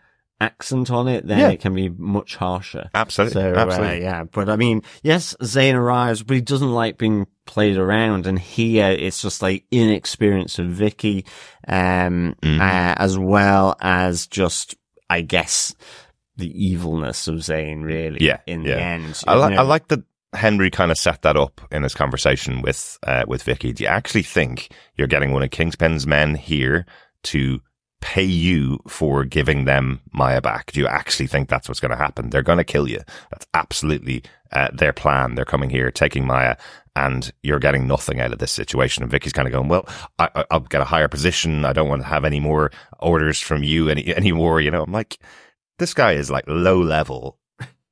[0.41, 1.49] accent on it, then Yeah.
[1.49, 2.89] it can be much harsher.
[2.93, 4.23] Absolutely, So, uh, yeah.
[4.25, 8.27] But I mean, yes, Zane arrives, but he doesn't like being played around.
[8.27, 11.25] And here it's just like inexperience of Vickie,
[11.67, 12.59] um, Mhm.
[12.59, 14.75] uh, as well as just,
[15.09, 15.73] I guess,
[16.37, 18.17] the evilness of Zane, really.
[18.25, 18.75] Yeah, In yeah.
[18.75, 19.21] the end.
[19.25, 20.01] I, li- I like that
[20.33, 23.73] Henry kind of set that up in his conversation with uh, with Vickie.
[23.73, 26.85] Do you actually think you're getting one of Kingpin's men here
[27.23, 27.61] to
[28.05, 30.71] pay you for giving them Maya back?
[30.71, 32.29] Do you actually think that's what's going to happen?
[32.29, 32.99] They're going to kill you.
[33.31, 35.33] That's absolutely uh, their plan.
[35.33, 36.55] They're coming here, taking Maya.
[36.95, 39.01] And you're getting nothing out of this situation.
[39.01, 39.89] And Vickie's kind of going, well,
[40.19, 41.65] I, I- I'll get a higher position.
[41.65, 44.61] I don't want to have any more orders from you any, anymore.
[44.61, 45.17] You know, I'm like,
[45.79, 47.39] this guy is like low level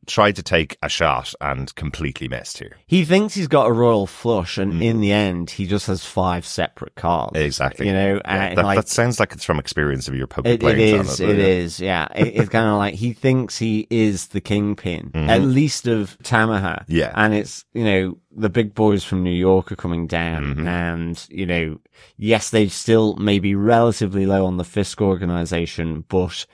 [0.08, 2.78] tried to take a shot and completely missed here.
[2.88, 4.84] He thinks he's got a royal flush, and Mm.
[4.84, 7.38] in the end, he just has five separate cards.
[7.38, 7.88] Exactly.
[7.88, 10.64] You know, Yeah, that, like that sounds like it's from experience of your poker it,
[10.64, 11.46] it is, it yeah.
[11.46, 12.08] is, yeah.
[12.16, 15.28] It, it's kind of like he thinks he is the kingpin, Mhm.
[15.30, 16.84] at least of Tamaha.
[16.88, 17.12] Yeah.
[17.16, 20.68] and it's you know the big boys from New York are coming down, Mhm.
[20.68, 21.80] and you know,
[22.18, 26.46] yes, they still may be relatively low on the Fisk organization, but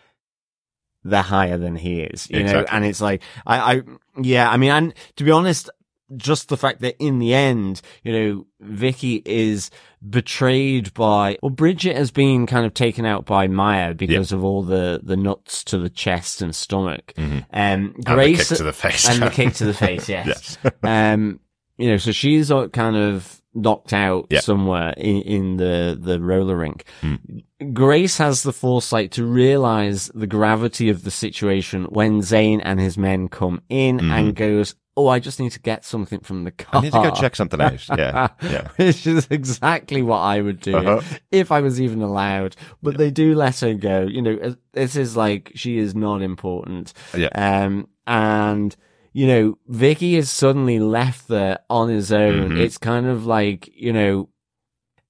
[1.04, 3.82] they're higher than he is, you know, and it's like, I, I,
[4.22, 5.70] yeah, I mean, and to be honest,
[6.18, 9.70] just the fact that in the end, you know, Vickie is
[10.08, 14.64] betrayed by, well, Bridgitte has been kind of taken out by Maya because of all
[14.64, 17.14] the, the nuts to the chest and stomach.
[17.16, 17.38] Mhm.
[17.38, 19.08] Um, And the Grace kick to the face.
[19.08, 20.58] and the kick to the face, yes.
[20.64, 20.74] Yes.
[20.84, 21.40] um,
[21.78, 24.42] you know, so she's kind of knocked out Yeah.
[24.42, 26.86] somewhere in, in the, the roller rink.
[27.02, 27.44] Mm.
[27.74, 32.98] Grace has the foresight to realize the gravity of the situation when Zane and his
[32.98, 34.12] men come in Mhm.
[34.12, 36.82] and goes, Oh, I just need to get something from the car.
[36.82, 37.88] I need to go check something out.
[37.98, 38.28] Yeah.
[38.44, 38.68] Yeah.
[38.76, 41.02] Which is exactly what I would do Uh-huh.
[41.32, 42.58] if I was even allowed.
[42.84, 44.02] But they do let her go.
[44.02, 46.92] You know, this is like, she is not important.
[47.16, 47.30] Yeah.
[47.34, 48.76] Um, and,
[49.14, 52.52] you know, Vickie is suddenly left there on his own.
[52.52, 52.60] Mhm.
[52.60, 54.30] It's kind of like, you know,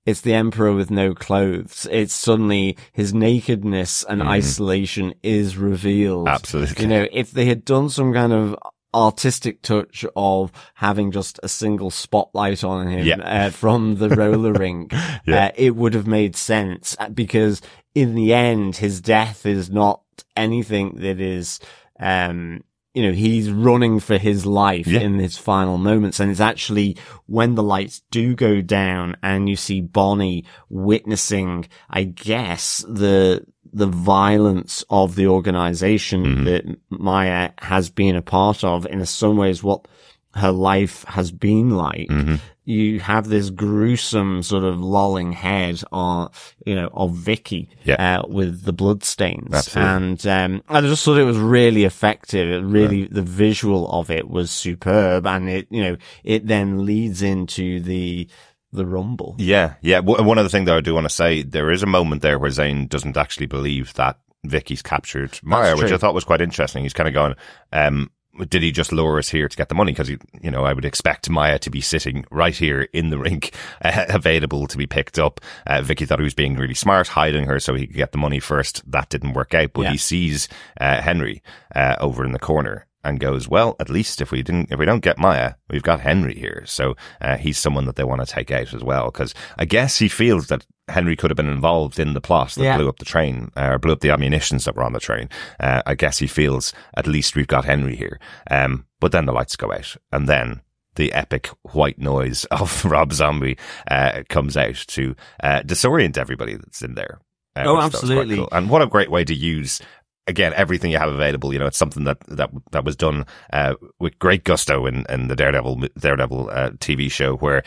[0.06, 1.88] it's the emperor with no clothes.
[1.92, 4.28] It's suddenly his nakedness and Mhm.
[4.28, 6.28] isolation is revealed.
[6.28, 6.82] Absolutely.
[6.84, 8.56] You know, if they had done some kind of
[8.96, 13.18] artistic touch of having just a single spotlight on him Yeah.
[13.18, 14.94] uh, from the roller rink,
[15.28, 15.46] Yeah.
[15.48, 17.62] uh, it would have made sense uh, because
[17.94, 20.02] in the end, his death is not
[20.36, 21.60] anything that is,
[22.00, 22.62] um,
[22.94, 25.02] you know, he's running for his life Yeah.
[25.02, 26.20] in his final moments.
[26.20, 32.04] And it's actually when the lights do go down and you see Bonnie witnessing, I
[32.04, 36.46] guess, the, the violence of the organization Mhm.
[36.46, 39.88] that Maya has been a part of in some ways what
[40.36, 42.08] her life has been like.
[42.10, 42.40] Mhm.
[42.66, 46.30] You have this gruesome sort of lolling head on,
[46.68, 48.20] you know, of Vickie, Yeah.
[48.20, 49.52] uh, with the bloodstains.
[49.52, 49.92] Absolutely.
[49.92, 52.48] And, um, I just thought it was really effective.
[52.48, 55.26] It really, the visual of it was superb.
[55.26, 58.28] And it, you know, it then leads into the,
[58.72, 59.34] the rumble.
[59.40, 59.74] Yeah.
[59.82, 60.02] Yeah.
[60.02, 62.38] W- One other thing that I do want to say, there is a moment there
[62.38, 65.92] where Zane doesn't actually believe that Vickie's captured Maya, which.
[65.92, 66.84] I thought was quite interesting.
[66.84, 67.34] He's kind of going,
[67.74, 68.12] um,
[68.50, 69.92] did he just lure us here to get the money?
[69.92, 70.20] Because, you
[70.52, 74.68] know, I would expect Maya to be sitting right here in the rink, uh, available
[74.68, 75.40] to be picked up.
[75.68, 78.18] Uh, Vickie thought he was being really smart, hiding her so he could get the
[78.18, 78.82] money first.
[78.90, 79.92] That didn't work out, but Yeah.
[79.92, 80.48] he sees
[80.80, 81.42] uh, Henry
[81.76, 84.86] uh, over in the corner and goes, well, at least if we didn't, if we
[84.86, 86.64] don't get Maya, we've got Henry here.
[86.66, 89.06] So uh, he's someone that they want to take out as well.
[89.10, 92.64] Because I guess he feels that Henry could have been involved in the plot that
[92.64, 92.78] Yeah.
[92.78, 95.30] blew up the train, uh, or blew up the ammunitions that were on the train.
[95.60, 98.20] Uh, I guess he feels at least we've got Henry here.
[98.52, 100.62] Um, but then the lights go out, and then
[100.96, 103.58] the epic white noise of Rob Zombie
[103.90, 107.20] uh, comes out to uh, disorient everybody that's in there.
[107.56, 108.36] Uh, Oh, which I thought was quite absolutely.
[108.38, 108.50] cool.
[108.52, 109.82] And what a great way to use
[110.28, 111.52] again everything you have available.
[111.54, 115.28] You know, it's something that that that was done uh, with great gusto in, in
[115.28, 117.64] the Daredevil Daredevil uh, TV show where.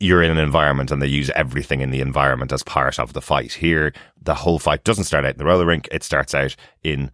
[0.00, 3.20] You're in an environment and they use everything in the environment as part of the
[3.20, 3.52] fight.
[3.54, 5.88] Here, the whole fight doesn't start out in the roller rink.
[5.90, 7.10] It starts out in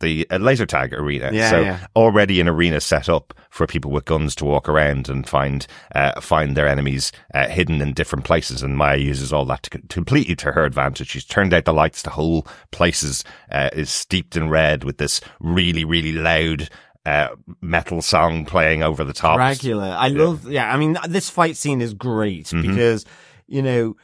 [0.00, 1.30] the uh, laser tag arena.
[1.32, 1.86] Yeah, so yeah.
[1.94, 6.20] already an arena set up for people with guns to walk around and find uh,
[6.20, 8.62] find their enemies uh, hidden in different places.
[8.62, 11.08] And Maya uses all that to, completely to her advantage.
[11.08, 12.02] She's turned out the lights.
[12.02, 16.68] The whole place is uh, is steeped in red with this really really loud.
[17.06, 17.28] Uh,
[17.62, 19.38] metal song playing over the top.
[19.38, 19.90] Dragula.
[19.96, 22.60] I love, yeah, I mean, this fight scene is great Mhm.
[22.62, 23.06] because,
[23.46, 23.96] you know,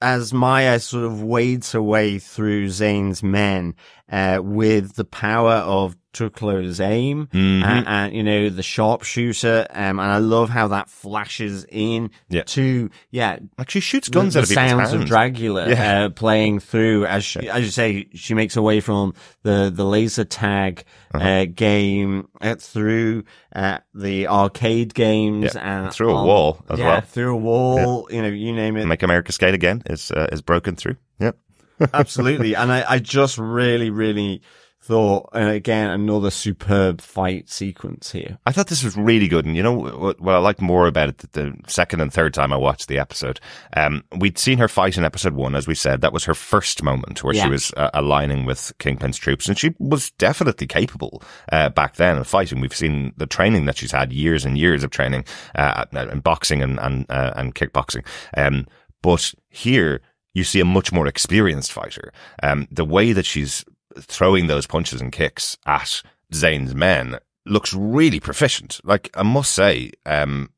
[0.00, 3.74] as Maya sort of wades her way through Zane's men,
[4.10, 7.62] uh, with the power of Tuklo's aim, Mhm.
[7.64, 12.42] and, and, you know, the sharpshooter, um, and I love how that flashes in Yeah.
[12.46, 16.04] to, yeah, Like she shoots guns the of sounds of Dragula Yeah.
[16.04, 19.12] uh, playing through as she, as you say, she makes her way from
[19.42, 20.84] the the laser tag
[21.14, 21.24] Uh-huh.
[21.28, 26.78] uh, game uh, through uh, the arcade games Yeah, and through a on- wall as
[26.78, 27.00] yeah, well.
[27.02, 28.08] through a wall.
[28.10, 28.86] You know, you name it.
[28.86, 30.96] Make America Skate Again is uh, is broken through.
[31.20, 31.32] Yeah.
[31.92, 34.42] Absolutely, and I, I just really, really
[34.84, 38.38] thought, and again, another superb fight sequence here.
[38.44, 41.08] I thought this was really good, and you know what, what I liked more about
[41.08, 43.40] it the, second and third time I watched the episode.
[43.74, 46.02] Um, we'd seen her fight in episode one, as we said.
[46.02, 47.44] That was her first moment where Yeah.
[47.44, 52.18] she was uh, aligning with Kingpin's troops, and she was definitely capable uh, back then
[52.18, 52.60] of fighting.
[52.60, 55.24] We've seen the training that she's had, years and years of training
[55.54, 58.04] uh, in boxing and and uh, and kickboxing.
[58.36, 58.66] Um,
[59.02, 60.02] but here
[60.34, 62.12] you see a much more experienced fighter.
[62.42, 63.64] Um, the way that she's
[63.98, 68.80] throwing those punches and kicks at Zane's men looks really proficient.
[68.84, 70.50] Like I must say, um,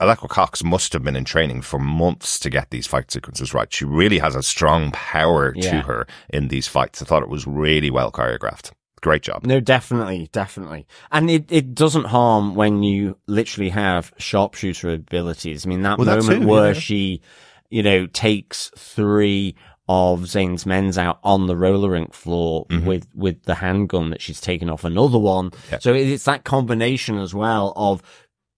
[0.00, 3.72] Alaqua Cox must have been in training for months to get these fight sequences right.
[3.72, 7.00] She really has a strong power to her in these fights.
[7.00, 8.72] I thought it was really well choreographed.
[9.00, 9.46] Great job.
[9.46, 10.86] No, definitely, definitely.
[11.12, 15.64] And it, it doesn't harm when you literally have sharpshooter abilities.
[15.64, 16.80] I mean, that Well, that moment too, where yeah.
[16.80, 17.20] she,
[17.70, 19.54] you know, takes three
[19.88, 22.84] of Zane's men's out on the roller rink floor Mhm.
[22.84, 25.52] with, with the handgun that she's taken off another one.
[25.70, 25.78] Yeah.
[25.78, 28.02] So it's that combination as well of,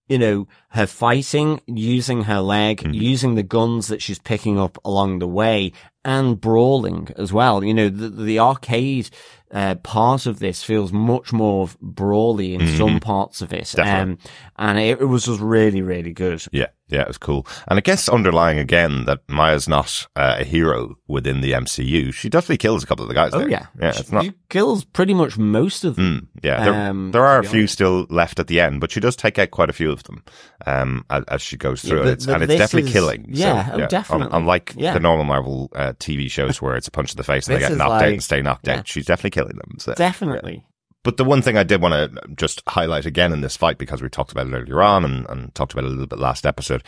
[0.08, 2.94] you know, her fighting, using her leg, Mhm.
[2.94, 5.72] using the guns that she's picking up along the way
[6.04, 7.62] and brawling as well.
[7.62, 9.10] You know, the, the arcade,
[9.52, 12.78] uh, part of this feels much more brawly in Mhm.
[12.78, 13.78] some parts of it.
[13.78, 14.16] Um,
[14.56, 16.42] and it, it was just really, really good.
[16.52, 17.46] Yeah, yeah, it was cool.
[17.66, 22.12] And I guess underlying again that Maya's not uh, a hero within the MCU.
[22.14, 23.48] She definitely kills a couple of the guys Oh there.
[23.50, 23.66] yeah.
[23.80, 23.92] yeah.
[23.92, 24.24] She, It's not.
[24.24, 26.28] she kills pretty much most of them.
[26.34, 27.74] Mm, yeah, there, Um, there are a few honest.
[27.74, 30.22] still left at the end, but she does take out quite a few of them
[30.66, 32.26] um, as, as she goes Yeah, through but- it.
[32.26, 33.26] But and it's definitely is- killing.
[33.28, 34.26] yeah, so, oh, definitely.
[34.26, 34.94] Un- unlike Yeah.
[34.94, 37.60] the normal Marvel uh, TV shows where it's a punch to the face and they
[37.60, 38.78] get knocked out and stay knocked yeah.
[38.78, 39.76] out, she's definitely killing them.
[39.78, 39.94] So.
[39.94, 40.64] Definitely.
[41.04, 44.02] But the one thing I did want to just highlight again in this fight, because
[44.02, 46.44] we talked about it earlier on and, and talked about it a little bit last
[46.44, 46.82] episode,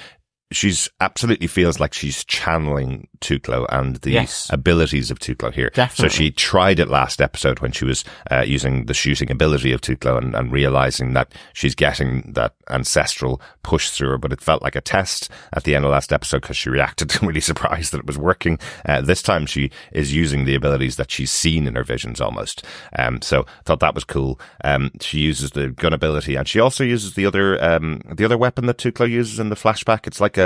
[0.53, 4.49] she's absolutely feels like she's channeling Tuklo and the Yes.
[4.53, 5.71] abilities of Tuklo here.
[5.75, 6.09] Definitely.
[6.09, 9.81] So she tried it last episode when she was uh, using the shooting ability of
[9.81, 14.63] Tuklo and, and realizing that she's getting that ancestral push through her, but it felt
[14.63, 17.99] like a test at the end of last episode because she reacted really surprised that
[18.01, 18.59] it was working.
[18.85, 22.65] Uh, this time she is using the abilities that she's seen in her visions almost.
[22.99, 24.41] Um, so I thought that was cool.
[24.65, 28.39] Um, she uses the gun ability and she also uses the other, um, the other
[28.39, 30.07] weapon that Tuklo uses in the flashback.
[30.09, 30.40] It's like a,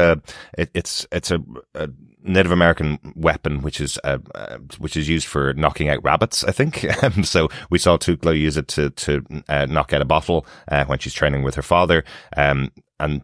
[0.58, 1.40] it, it's, it's a,
[1.74, 1.88] a
[2.22, 6.52] Native American weapon, which is, uh, uh, which is used for knocking out rabbits, I
[6.52, 6.86] think.
[7.04, 10.84] Um, so we saw Tuklo use it to, to, uh, knock out a bottle, uh,
[10.86, 12.02] when she's training with her father.
[12.34, 13.22] Um, and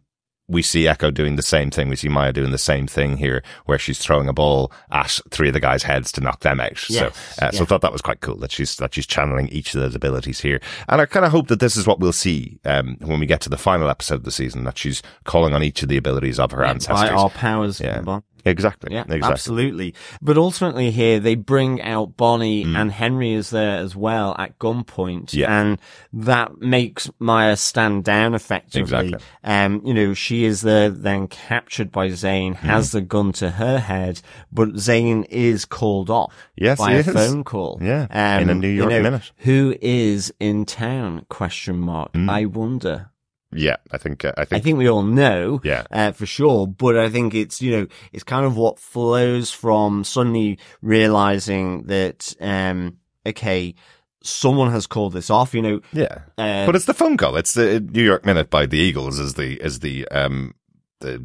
[0.51, 1.88] we see Echo doing the same thing.
[1.88, 5.48] We see Maya doing the same thing here, where she's throwing a ball at three
[5.48, 6.90] of the guys' heads to knock them out.
[6.90, 7.62] Yes, so, uh, so.
[7.62, 10.40] I thought that was quite cool that she's that she's channeling each of those abilities
[10.40, 10.61] here.
[10.88, 13.40] And I kind of hope that this is what we'll see um, when we get
[13.42, 14.64] to the final episode of the season.
[14.64, 17.11] That she's calling on each of the abilities of her By ancestors.
[17.11, 18.20] our powers Yeah.
[18.45, 18.95] Exactly.
[18.95, 19.30] Yeah, exactly.
[19.32, 19.95] absolutely.
[20.22, 22.76] But ultimately here, they bring out Bonnie Mm.
[22.80, 25.32] and Henry is there as well at gunpoint.
[25.34, 25.51] Yeah.
[25.61, 25.78] And
[26.12, 28.80] that makes Maya stand down effectively.
[28.82, 29.18] Exactly.
[29.45, 32.66] Um, you know, she is there then captured by Zane, Mm-hmm.
[32.66, 34.20] has the gun to her head,
[34.53, 37.07] but Zane is called off Yes, by a is.
[37.07, 37.78] phone call.
[37.82, 39.30] Yeah, Um, in a New you York know, minute.
[39.38, 41.26] Who is in town?
[41.28, 42.12] Question mark.
[42.14, 42.30] Mm.
[42.30, 43.09] I wonder.
[43.53, 45.84] Yeah, I think uh, I think I think we all know, Yeah.
[45.90, 46.66] uh, for sure.
[46.66, 52.34] But I think it's you know it's kind of what flows from suddenly realizing that
[52.40, 52.96] um
[53.26, 53.74] okay,
[54.22, 55.55] someone has called this off.
[55.55, 56.18] You know, yeah.
[56.38, 57.36] uh, But it's the phone call.
[57.36, 60.55] It's the New York Minute by the Eagles is the is the um
[61.01, 61.24] the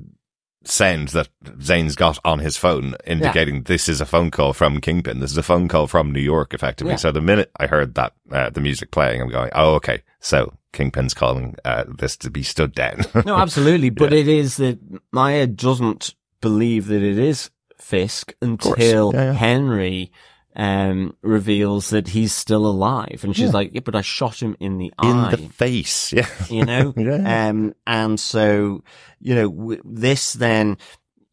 [0.64, 1.30] sound that
[1.62, 5.20] Zane's got on his phone indicating this is a phone call from Kingpin.
[5.20, 6.94] This is a phone call from New York, effectively.
[6.94, 6.98] Yeah.
[6.98, 10.02] So the minute I heard that uh, the music playing, I'm going, oh, okay.
[10.22, 13.02] So Kingpin's calling uh, this to be stood down.
[13.26, 13.90] no, absolutely.
[13.90, 14.78] But it is that
[15.12, 17.50] Maya doesn't believe that it is
[17.80, 19.34] Fisk until Yeah, yeah.
[19.34, 20.12] Henry
[20.58, 23.52] um reveals that he's still alive, and she's Yeah.
[23.60, 26.14] like, "Yeah, but I shot him in the In eye." In the face.
[26.20, 26.28] Yeah.
[26.50, 26.94] you know?
[26.98, 27.50] Yeah.
[27.50, 28.82] Um, and so,
[29.20, 30.78] you know, w- this then,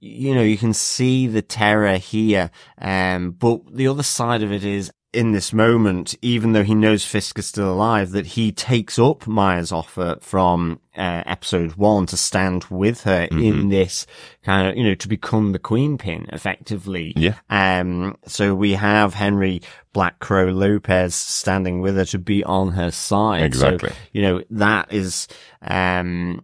[0.00, 2.50] you know, you can see the terror here.
[2.80, 7.04] Um, but the other side of it is in this moment, even though he knows
[7.04, 12.16] Fisk is still alive, that he takes up Maya's offer from, uh, episode one to
[12.16, 13.42] stand with her Mm-hmm.
[13.42, 14.06] in this
[14.42, 17.12] kind of, you know, to become the queen pin effectively.
[17.16, 17.34] Yeah.
[17.50, 22.90] Um, so we have Henry Black Crow Lopez standing with her to be on her
[22.90, 23.42] side.
[23.42, 23.90] Exactly.
[23.90, 25.28] So, you know, that is,
[25.60, 26.42] um,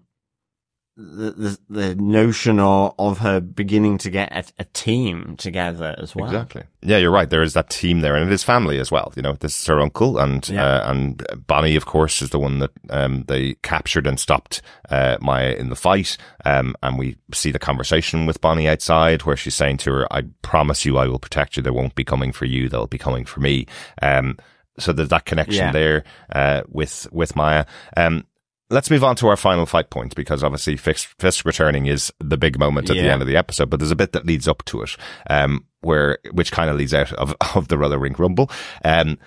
[1.01, 6.17] the, the, the notion of, of her beginning to get a, a team together as
[6.17, 6.27] well.
[6.27, 6.65] Exactly.
[6.83, 7.31] Yeah, you're right.
[7.31, 9.13] There is that team there, and it is family as well.
[9.15, 10.65] You know, this is her uncle, and Yeah.
[10.65, 15.19] uh, and Bonnie, of course, is the one that um, they captured and stopped uh,
[15.21, 16.17] Maya in the fight.
[16.45, 20.23] Um, and we see the conversation with Bonnie outside, where she's saying to her, "I
[20.43, 21.63] promise you, I will protect you.
[21.63, 22.69] They won't be coming for you.
[22.69, 23.67] They'll be coming for me."
[24.03, 24.37] Um,
[24.81, 25.73] so there's that connection Yeah.
[25.73, 27.65] there uh, with with Maya.
[27.97, 28.25] Um,
[28.71, 32.37] Let's move on to our final fight point because obviously Fisk, Fisk returning is the
[32.37, 34.63] big moment at the end of the episode, but there's a bit that leads up
[34.67, 34.95] to it,
[35.31, 38.51] um, where, which kind of leads out of, of the Roller Rink Rumble,
[38.85, 39.19] um,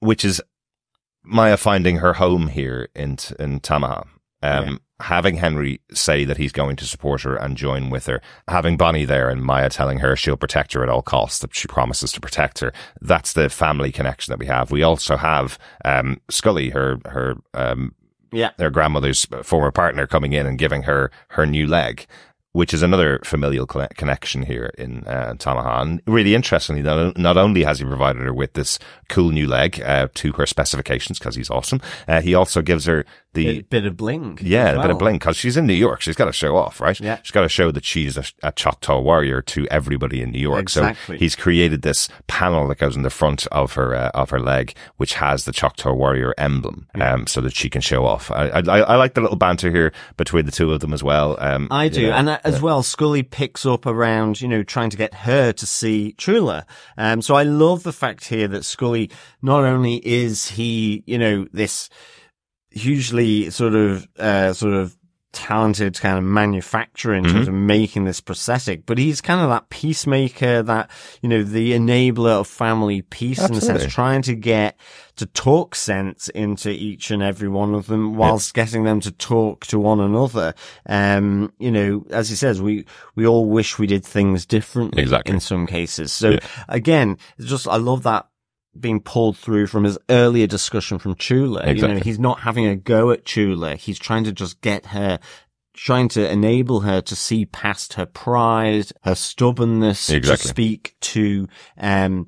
[0.00, 0.40] which is
[1.22, 4.06] Maya finding her home here in, in Tamaha.
[4.44, 4.76] Um, Yeah.
[5.00, 9.04] having Henry say that he's going to support her and join with her, having Bonnie
[9.04, 12.20] there and Maya telling her she'll protect her at all costs, that she promises to
[12.20, 12.72] protect her.
[13.00, 14.70] That's the family connection that we have.
[14.70, 17.94] We also have, um, Skully, her, her, um,
[18.32, 18.50] Yeah.
[18.56, 22.06] their grandmother's former partner coming in and giving her her new leg,
[22.52, 26.00] which is another familial conne- connection here in uh.
[26.06, 28.78] Really interestingly, not, not only has he provided her with this
[29.08, 33.04] cool new leg uh, to her specifications because he's awesome, uh, he also gives her
[33.34, 34.38] the Bit, bit of bling.
[34.42, 34.98] yeah, as a bit of well.
[34.98, 36.00] bling because she's in New York.
[36.02, 36.98] She's got to show off, right?
[37.00, 37.18] Yeah.
[37.22, 40.60] She's got to show that she's a, a Choctaw warrior to everybody in New York.
[40.60, 41.16] Exactly.
[41.16, 44.40] So he's created this panel that goes in the front of her uh, of her
[44.40, 48.30] leg, which has the Choctaw warrior emblem, um, so that she can show off.
[48.30, 51.36] I, I I like the little banter here between the two of them as well.
[51.40, 52.06] Um, I you do.
[52.08, 52.12] know.
[52.12, 55.66] and uh, as well, Skully picks up around, you know, trying to get her to
[55.66, 56.66] see Chula.
[56.98, 59.10] Um, so I love the fact here that Skully,
[59.40, 61.88] not only is he, you know, this
[62.72, 64.96] hugely sort of, uh, sort of
[65.32, 67.34] talented kind of manufacturer in Mm-hmm.
[67.36, 70.90] terms of making this prosthetic, but he's kind of that peacemaker, that,
[71.22, 74.78] you know, the enabler of family peace in a sense, trying to get
[75.16, 79.64] to talk sense into each and every one of them whilst getting them to talk
[79.68, 80.52] to one another.
[80.86, 85.32] Um, you know, as he says, we, we all wish we did things differently Exactly.
[85.32, 86.12] in some cases.
[86.12, 86.40] So Yeah.
[86.68, 88.26] again, it's just, I love that
[88.78, 91.72] being pulled through from his earlier discussion from Chula.
[91.72, 93.76] You know, he's not having a go at Chula.
[93.76, 95.18] He's trying to just get her,
[95.74, 100.42] trying to enable her to see past her pride, her stubbornness, Exactly.
[100.42, 101.48] to speak to,
[101.78, 102.26] um,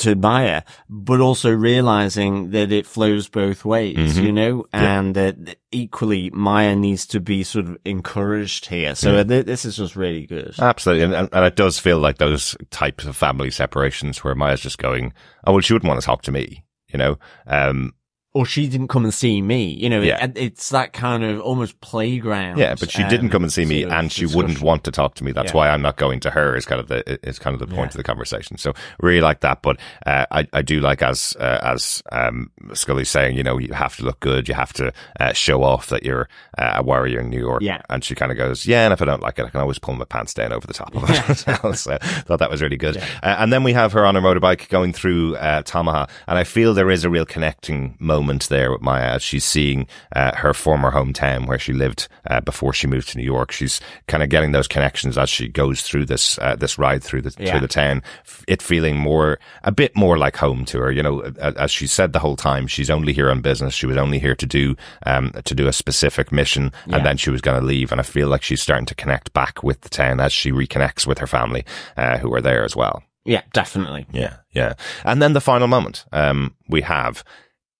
[0.00, 4.22] to Maya, but also realizing that it flows both ways, Mhm.
[4.24, 4.98] you know, Yeah.
[4.98, 8.94] and that equally Maya needs to be sort of encouraged here.
[8.94, 9.22] So Yeah.
[9.24, 10.54] th- this is just really good.
[10.58, 14.60] Absolutely, and, and and it does feel like those types of family separations where Maya's
[14.60, 15.12] just going,
[15.46, 17.18] "Oh well, she wouldn't want to talk to me," you know.
[17.46, 17.92] Um,
[18.32, 19.64] or she didn't come and see me.
[19.70, 20.24] You know, Yeah.
[20.24, 22.58] it, it's that kind of almost playground.
[22.58, 25.14] Yeah, but she didn't um, come and see me, and she wouldn't want to talk
[25.16, 25.32] to me.
[25.32, 25.56] That's Yeah.
[25.56, 26.54] why I'm not going to her.
[26.56, 27.84] Is kind of the is kind of the point Yeah.
[27.86, 28.56] of the conversation.
[28.56, 33.10] So really like that, but uh, I I do like as uh, as um, Skully's
[33.10, 36.04] saying, you know, you have to look good, you have to uh, show off that
[36.04, 37.62] you're uh, a warrior in New York.
[37.62, 37.82] Yeah.
[37.90, 39.78] and she kind of goes, yeah, and if I don't like it, I can always
[39.80, 41.46] pull my pants down over the top of it.
[41.64, 41.74] well.
[41.80, 42.96] So thought that was really good.
[42.96, 46.44] Uh, and then we have her on her motorbike going through uh, Tamaha, and I
[46.44, 50.36] feel there is a real connecting moment moment there with Maya as she's seeing uh,
[50.36, 53.50] her former hometown where she lived uh, before she moved to New York.
[53.50, 57.22] She's kind of getting those connections as she goes through this uh, this ride through
[57.22, 57.50] the Yeah.
[57.52, 58.02] through the town.
[58.46, 60.92] It feeling more a bit more like home to her.
[60.92, 63.74] You know, as she said the whole time, she's only here on business.
[63.74, 66.96] She was only here to do um to do a specific mission, Yeah.
[66.96, 67.90] and then she was going to leave.
[67.92, 71.06] And I feel like she's starting to connect back with the town as she reconnects
[71.06, 71.64] with her family,
[71.96, 73.02] uh, who are there as well.
[73.24, 74.06] Yeah, definitely.
[74.12, 74.72] Yeah, yeah.
[75.04, 77.22] And then the final moment um, we have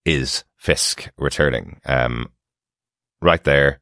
[0.05, 1.80] is Fisk returning.
[1.86, 2.32] Um,
[3.22, 3.80] right there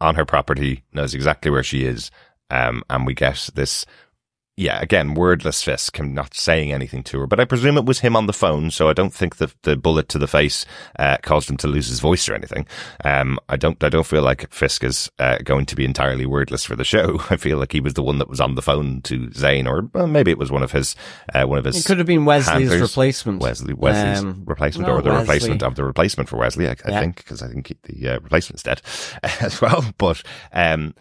[0.00, 2.10] on her property, knows exactly where she is.
[2.50, 3.84] Um, and we get this,
[4.58, 7.26] yeah, again, wordless Fisk, him not saying anything to her.
[7.28, 9.76] But I presume it was him on the phone, so I don't think the the
[9.76, 10.66] bullet to the face
[10.98, 12.66] uh, caused him to lose his voice or anything.
[13.04, 16.64] Um, I don't, I don't feel like Fisk is uh, going to be entirely wordless
[16.64, 17.20] for the show.
[17.30, 19.88] I feel like he was the one that was on the phone to Zane, or
[19.94, 20.96] well, maybe it was one of his,
[21.32, 21.76] uh, one of his.
[21.78, 22.80] It could have been Wesley's handlers.
[22.80, 23.40] replacement.
[23.40, 25.20] Wesley, Wesley's Um, replacement, no, or the Wesley.
[25.34, 27.00] replacement of the replacement for Wesley, I, I Yeah.
[27.00, 28.82] think, because I think the uh, replacement's dead
[29.40, 29.84] as well.
[29.98, 30.94] But, um,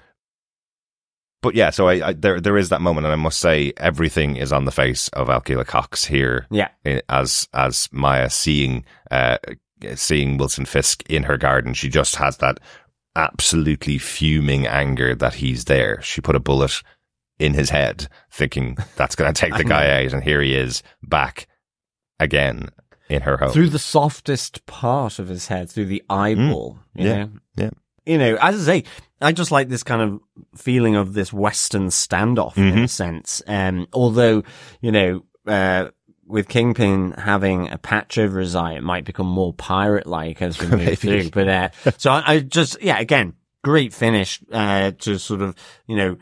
[1.41, 4.35] but yeah, so I, I there there is that moment, and I must say everything
[4.37, 6.69] is on the face of Alaqua Cox here, Yeah.
[7.09, 9.37] as as Maya seeing uh
[9.95, 11.73] seeing Wilson Fisk in her garden.
[11.73, 12.59] She just has that
[13.15, 16.01] absolutely fuming anger that he's there.
[16.01, 16.81] She put a bullet
[17.39, 20.81] in his head, thinking that's going to take the guy out, and here he is
[21.03, 21.47] back
[22.19, 22.69] again
[23.09, 23.51] in her home.
[23.51, 26.79] Through the softest part of his head, through the eyeball.
[26.97, 27.03] Mm.
[27.03, 27.13] Yeah.
[27.25, 27.29] know?
[27.55, 27.69] Yeah.
[28.07, 28.83] You know, as I say,
[29.21, 30.19] I just like this kind of
[30.59, 32.83] feeling of this Western standoff in Mhm.
[32.83, 33.41] a sense.
[33.47, 34.43] Um, although,
[34.81, 35.89] you know, uh,
[36.25, 40.67] with Kingpin having a patch over his eye, it might become more pirate-like as we
[40.77, 41.29] move through.
[41.31, 43.33] But, uh, so I, I just, yeah, again,
[43.63, 45.55] great finish, uh, to sort of,
[45.87, 46.17] you know,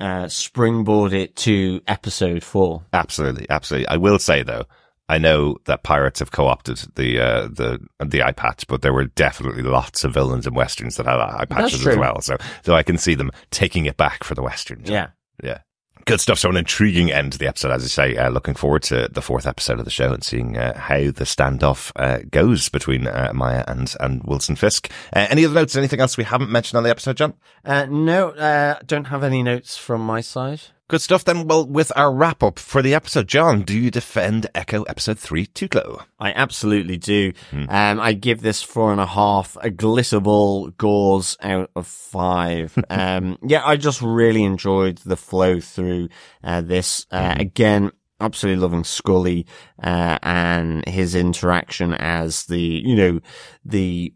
[0.00, 2.82] uh, springboard it to episode four.
[2.92, 3.88] Absolutely, absolutely.
[3.88, 4.64] I will say though,
[5.08, 9.06] I know that pirates have co-opted the uh, the the eye patch, but there were
[9.06, 12.20] definitely lots of villains in westerns that had eye patches as well.
[12.20, 14.90] So, so I can see them taking it back for the westerns.
[14.90, 15.08] Yeah.
[15.42, 15.60] yeah.
[16.04, 16.38] Good stuff.
[16.38, 18.16] So an intriguing end to the episode, as I say.
[18.16, 21.24] Uh, looking forward to the fourth episode of the show and seeing uh, how the
[21.24, 24.90] standoff uh, goes between uh, Maya and and Wilson Fisk.
[25.14, 25.76] Uh, any other notes?
[25.76, 27.34] Anything else we haven't mentioned on the episode, John?
[27.64, 30.60] Uh, no, uh, don't have any notes from my side.
[30.88, 31.46] Good stuff then.
[31.46, 35.44] Well, with our wrap up for the episode, John, do you defend Echo episode three
[35.44, 36.06] Tuklo?
[36.18, 37.34] I absolutely do.
[37.68, 42.82] Um, I give this four and a half a glitterball gauze out of five.
[42.88, 46.08] um, yeah, I just really enjoyed the flow through,
[46.42, 47.06] uh, this.
[47.10, 49.44] Uh, again, absolutely loving Skully,
[49.82, 53.20] uh, and his interaction as the, you know,
[53.62, 54.14] the,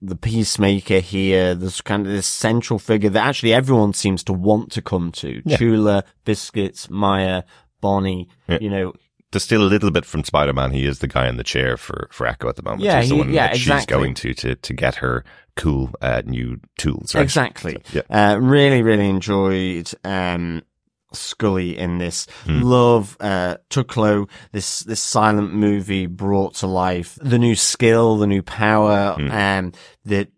[0.00, 4.70] the peacemaker here, this kind of this central figure that actually everyone seems to want
[4.72, 5.42] to come to.
[5.44, 5.56] Yeah.
[5.56, 7.42] Chula, Biscuits, Maya,
[7.80, 8.58] Bonnie, Yeah.
[8.60, 8.92] you know,
[9.32, 11.76] to steal a little bit from Spider Man, he is the guy in the chair
[11.76, 12.82] for, for Echo at the moment.
[12.82, 15.22] Yeah, He's the he- one yeah, that she's going to, to to get her
[15.56, 17.14] cool uh, new tools.
[17.14, 17.22] Right?
[17.22, 17.76] Exactly.
[17.92, 18.32] So, yeah.
[18.34, 20.62] Uh, really, really enjoyed, um,
[21.14, 22.26] Skully in this.
[22.44, 22.62] Hmm.
[22.62, 28.42] Love, uh, Tuklo, this, this silent movie brought to life the new skill, the new
[28.42, 29.30] power, Hmm.
[29.30, 29.72] um,
[30.04, 30.28] that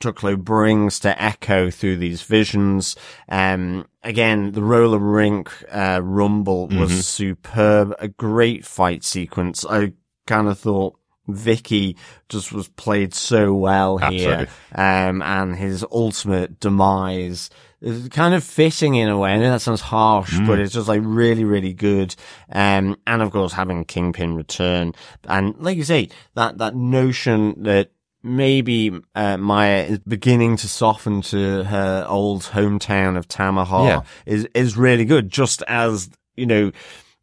[0.00, 2.96] Tuklo brings to Echo through these visions.
[3.28, 7.02] Um, again, the roller rink, uh, rumble was Mhm.
[7.02, 7.94] superb.
[7.98, 9.64] A great fight sequence.
[9.68, 9.92] I
[10.26, 10.96] kind of thought
[11.28, 11.96] Vickie
[12.28, 14.30] just was played so well here.
[14.30, 14.46] Absolutely.
[14.74, 17.48] Um, and his ultimate demise
[17.84, 19.32] is kind of fitting in a way.
[19.32, 20.46] I know that sounds harsh, Mm.
[20.46, 22.14] but it's just like really, really good.
[22.50, 24.92] Um, and of course having Kingpin return.
[25.24, 27.90] And like you say, that, that notion that
[28.22, 34.00] maybe, uh, Maya is beginning to soften to her old hometown of Tamaha Yeah.
[34.24, 35.28] is, is really good.
[35.28, 36.72] Just as, you know,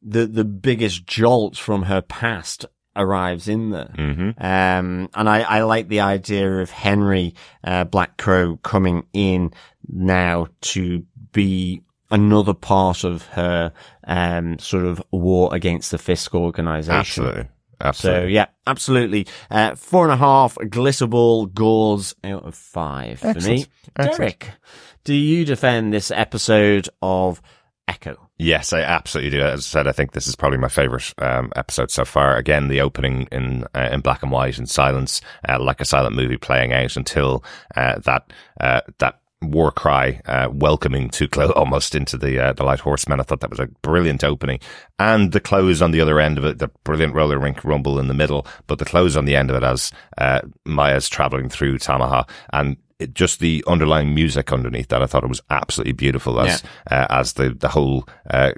[0.03, 2.66] the, the biggest jolt from her past
[2.96, 3.94] arrives in there.
[3.98, 4.44] Mm-hmm.
[4.44, 9.54] Um, and I, I like the idea of Henry, uh, Black Crow coming in
[9.88, 13.72] now to be another part of her,
[14.06, 17.00] um, sort of war against the Fisk organization.
[17.26, 17.48] Absolutely.
[17.84, 18.22] Absolutely.
[18.22, 19.28] So yeah, absolutely.
[19.50, 23.34] Uh, four and a half glitterball gauze out of five for me.
[23.34, 23.70] Excellent.
[23.96, 24.18] Excellent.
[24.18, 24.50] Derek,
[25.04, 27.42] do you defend this episode of
[27.88, 28.30] Echo?
[28.42, 29.46] Yes, I absolutely do.
[29.46, 32.38] As I said, I think this is probably my favorite um, episode so far.
[32.38, 36.16] Again, the opening in uh, in black and white and silence, uh, like a silent
[36.16, 37.44] movie playing out until
[37.76, 42.80] uh, that uh, that war cry uh, welcoming Tuklo almost into the uh, the light
[42.80, 43.20] horsemen.
[43.20, 44.60] I thought that was a brilliant opening,
[44.98, 48.08] and the close on the other end of it, the brilliant roller rink rumble in
[48.08, 51.78] the middle, but the close on the end of it as uh, Maya's traveling through
[51.78, 52.78] Tamaha and.
[53.02, 57.08] It, just the underlying music underneath that, I thought it was absolutely beautiful as uh,
[57.10, 58.52] as the the whole uh,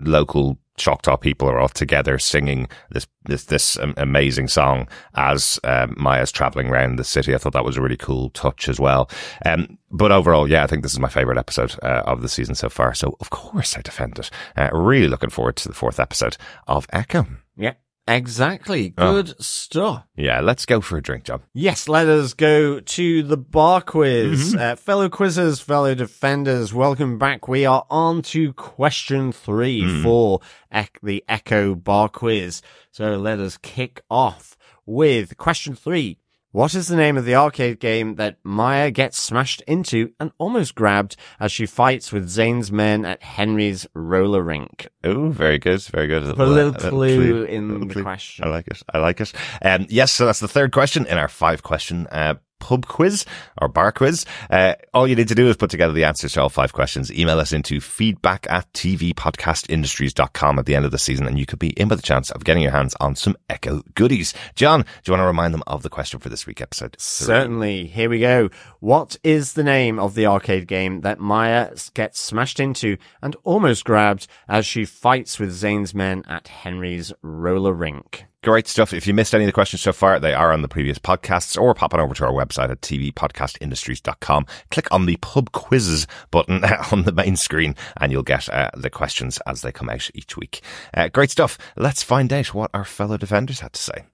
[0.00, 5.94] local Choctaw people are all together singing this this this um, amazing song as um,
[5.98, 7.34] Maya's traveling around the city.
[7.34, 9.10] I thought that was a really cool touch as well.
[9.44, 12.54] Um, but overall, yeah, I think this is my favorite episode uh, of the season
[12.54, 12.94] so far.
[12.94, 14.30] So of course I defend it.
[14.56, 17.26] Uh, really looking forward to the fourth episode of Echo.
[17.56, 17.74] Yeah.
[18.08, 18.94] Exactly.
[18.98, 19.22] Oh.
[19.22, 20.04] Good stuff.
[20.16, 21.42] Yeah, let's go for a drink, John.
[21.54, 24.54] Yes, let us go to the bar quiz.
[24.54, 27.46] Uh, fellow quizzers, fellow defenders, welcome back.
[27.48, 30.40] We are on to question three for
[30.72, 32.60] ec- the Echo bar quiz.
[32.90, 36.18] So let us kick off with question three.
[36.52, 40.74] What is the name of the arcade game that Maya gets smashed into and almost
[40.74, 44.86] grabbed as she fights with Zane's men at Henry's roller rink?
[45.02, 46.24] Oh, very good, very good.
[46.36, 48.44] Put a little clue in the question.
[48.44, 48.82] I like it.
[48.92, 49.32] I like it.
[49.62, 53.26] Um, yes, so that's the third question in our five question uh, pub quiz
[53.60, 54.24] or bar quiz.
[54.48, 57.12] Uh, all you need to do is put together the answers to all five questions.
[57.12, 61.58] Email us into feedback at tvpodcastindustries.com at the end of the season, and you could
[61.58, 64.32] be in with a chance of getting your hands on some Echo goodies.
[64.54, 66.94] John, do you want to remind them of the question for this week episode?
[66.98, 67.86] Certainly.
[67.88, 68.48] Here we go.
[68.78, 73.84] What is the name of the arcade game that Maya gets smashed into and almost
[73.84, 78.26] grabbed as she fights with Zane's men at Henry's roller rink?
[78.42, 78.92] Great stuff.
[78.92, 81.60] If you missed any of the questions so far, they are on the previous podcasts
[81.60, 84.46] or pop on over to our website at tvpodcastindustries.com.
[84.72, 88.90] Click on the pub quizzes button on the main screen and you'll get uh, the
[88.90, 90.60] questions as they come out each week.
[90.92, 91.56] Uh, great stuff.
[91.76, 94.06] Let's find out what our fellow defenders had to say.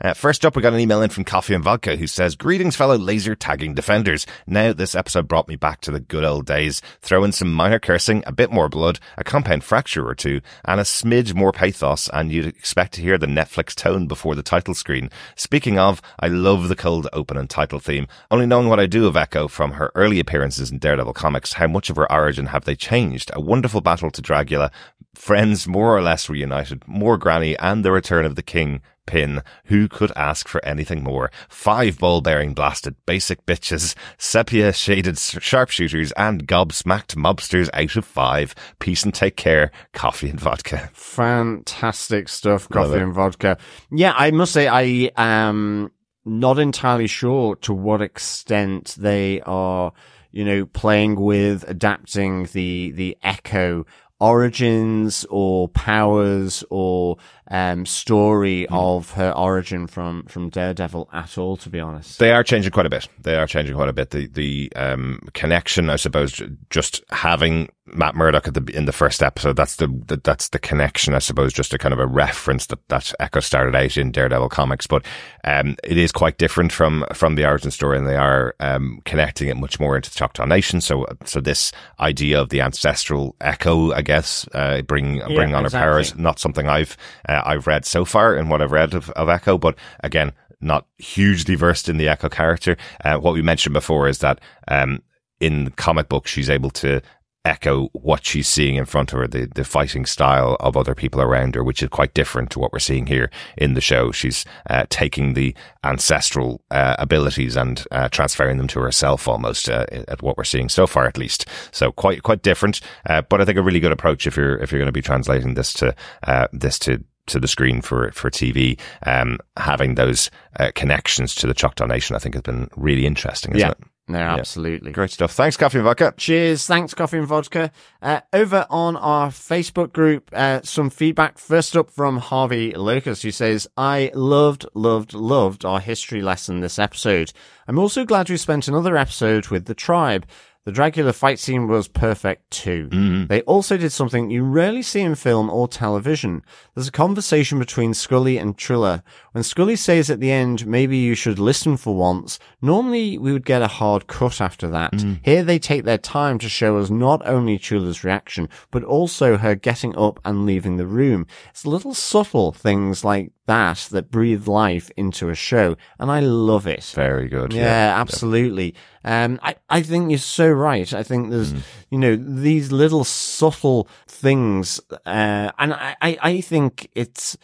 [0.00, 2.76] Uh, first up, we got an email in from Coffee and Vodka who says, Greetings,
[2.76, 4.26] fellow laser tagging defenders.
[4.46, 6.80] Now, this episode brought me back to the good old days.
[7.02, 10.78] Throw in some minor cursing, a bit more blood, a compound fracture or two, and
[10.78, 14.72] a smidge more pathos, and you'd expect to hear the Netflix tone before the title
[14.72, 15.10] screen.
[15.34, 18.06] Speaking of, I love the cold open and title theme.
[18.30, 21.66] Only knowing what I do of Echo from her early appearances in Daredevil comics, how
[21.66, 23.32] much of her origin have they changed?
[23.34, 24.70] A wonderful battle to Dragula,
[25.16, 29.42] friends more or less reunited, more granny, and the return of the king pin.
[29.64, 31.32] Who could ask for anything more?
[31.48, 38.54] Five ball bearing blasted basic bitches, sepia shaded sharpshooters, and gobsmacked mobsters out of five.
[38.78, 39.72] Peace and take care.
[39.92, 40.90] Coffee and vodka.
[40.92, 43.58] Fantastic stuff, coffee and vodka.
[43.90, 45.90] Yeah, I must say I am
[46.24, 49.92] not entirely sure to what extent they are,
[50.30, 53.86] you know, playing with adapting the the echo
[54.20, 57.16] origins or powers or
[57.50, 58.74] um story Hmm.
[58.74, 62.18] of her origin from from Daredevil at all to be honest.
[62.18, 63.08] They are changing quite a bit.
[63.22, 64.10] They are changing quite a bit.
[64.10, 69.22] The the um, connection, I suppose, just having Matt Murdock at the in the first
[69.22, 69.56] episode.
[69.56, 71.52] That's the, the that's the connection, I suppose.
[71.52, 75.04] Just a kind of a reference that that Echo started out in Daredevil comics, but
[75.44, 79.48] um, it is quite different from from the origin story, and they are um, connecting
[79.48, 80.80] it much more into the Choctaw Nation.
[80.80, 85.78] So so this idea of the ancestral Echo, I guess, uh, bring bring on exactly.
[85.78, 86.96] her powers, not something I've
[87.28, 90.86] uh, I've read so far in what I've read of, of Echo, but again, not
[90.98, 92.76] hugely versed in the Echo character.
[93.04, 95.02] Uh, what we mentioned before is that um,
[95.40, 97.00] in comic book, she's able to
[97.48, 101.20] echo what she's seeing in front of her, the, the fighting style of other people
[101.20, 104.12] around her, which is quite different to what we're seeing here in the show.
[104.12, 109.86] She's uh, taking the ancestral uh, abilities and uh, transferring them to herself almost uh,
[109.90, 111.46] at what we're seeing so far, at least.
[111.72, 114.70] So quite quite different, uh, but I think a really good approach if you're if
[114.70, 115.94] you're going to be translating this to
[116.24, 120.30] uh, this to to the screen for for TV, um, having those
[120.60, 123.52] uh, connections to the Choctaw Nation, I think has been really interesting.
[123.52, 123.72] Isn't Yeah.
[123.72, 123.78] it?
[124.08, 124.90] No, absolutely.
[124.90, 125.32] Great stuff.
[125.32, 126.14] Thanks, Coffee and Vodka.
[126.16, 126.66] Cheers.
[126.66, 127.70] Thanks, Coffee and Vodka.
[128.00, 131.36] Uh, over on our Facebook group, uh, some feedback.
[131.36, 136.78] First up from Harvey Lucas, who says, I loved, loved, loved our history lesson this
[136.78, 137.32] episode.
[137.66, 140.26] I'm also glad we spent another episode with the tribe.
[140.68, 142.90] The Dragula fight scene was perfect too.
[142.92, 143.28] Mm-hmm.
[143.28, 146.42] They also did something you rarely see in film or television.
[146.74, 149.02] There's a conversation between Skully and Chula.
[149.32, 153.46] When Skully says at the end, maybe you should listen for once, normally we would
[153.46, 154.92] get a hard cut after that.
[154.92, 155.20] Mm.
[155.22, 159.54] Here they take their time to show us not only Chula's reaction, but also her
[159.54, 161.26] getting up and leaving the room.
[161.48, 166.66] It's little subtle things like that that breathe life into a show, and I love
[166.66, 166.84] it.
[166.94, 167.52] Very good.
[167.52, 168.74] Yeah, absolutely.
[169.04, 170.92] Um, I, I think you're so right.
[170.94, 171.52] I think there's,
[171.90, 177.36] you know, these little subtle things, uh, and I, I, I think it's,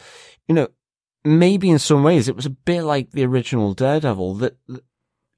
[0.47, 0.67] you know,
[1.23, 4.83] maybe in some ways it was a bit like the original Daredevil that that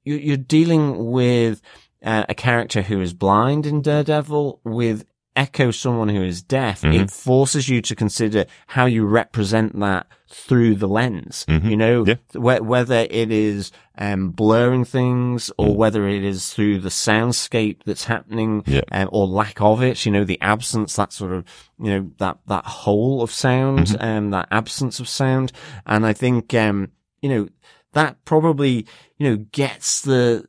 [0.04, 1.62] you, you're dealing with
[2.04, 5.04] uh, a character who is blind in Daredevil with
[5.38, 7.00] echo someone who is deaf, Mm-hmm.
[7.02, 11.44] it forces you to consider how you represent that through the lens.
[11.48, 12.10] You know, Mm-hmm.
[12.10, 12.40] Yeah.
[12.40, 15.76] whe- whether it is um, blurring things or Mm.
[15.76, 18.82] whether it is through the soundscape that's happening Yeah.
[18.92, 21.44] um, or lack of it, you know, the absence, that sort of,
[21.80, 24.02] you know, that, that hole of sound, Mm-hmm.
[24.02, 25.52] and that absence of sound.
[25.86, 26.90] And I think, um,
[27.22, 27.48] you know,
[27.94, 28.86] that probably,
[29.18, 30.44] you know, gets the,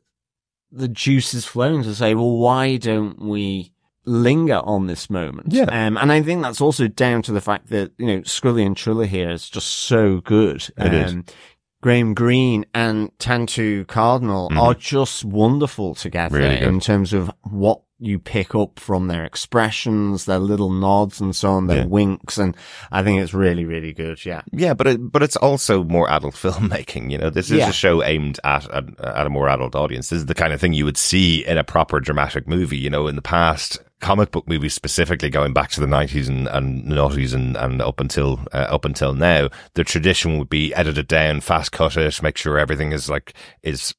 [0.70, 3.72] the juices flowing to say, well, why don't we
[4.04, 5.52] linger on this moment?
[5.52, 5.64] Yeah.
[5.64, 8.76] Um, and I think that's also down to the fact that, you know, Skully and
[8.76, 10.68] Chula here is just so good.
[10.76, 11.12] It is.
[11.12, 11.24] um,
[11.82, 16.36] Graham Greene and Tantoo Cardinal are just wonderful together.
[16.38, 21.34] Really in terms of what you pick up from their expressions, their little nods and
[21.34, 21.86] so on, their Yeah.
[21.86, 22.36] winks.
[22.38, 22.54] And
[22.92, 24.24] I think it's really, really good.
[24.26, 24.42] Yeah.
[24.52, 27.10] Yeah, but it, but it's also more adult filmmaking.
[27.10, 27.68] You know, this is Yeah.
[27.70, 30.10] a show aimed at, at at a more adult audience.
[30.10, 32.78] This is the kind of thing you would see in a proper dramatic movie.
[32.78, 36.48] You know, in the past, comic book movies specifically going back to the nineties and
[36.48, 40.98] and noughties and and up until uh, up until now, the tradition would be edit
[40.98, 43.94] it down, fast cut it, make sure everything is like is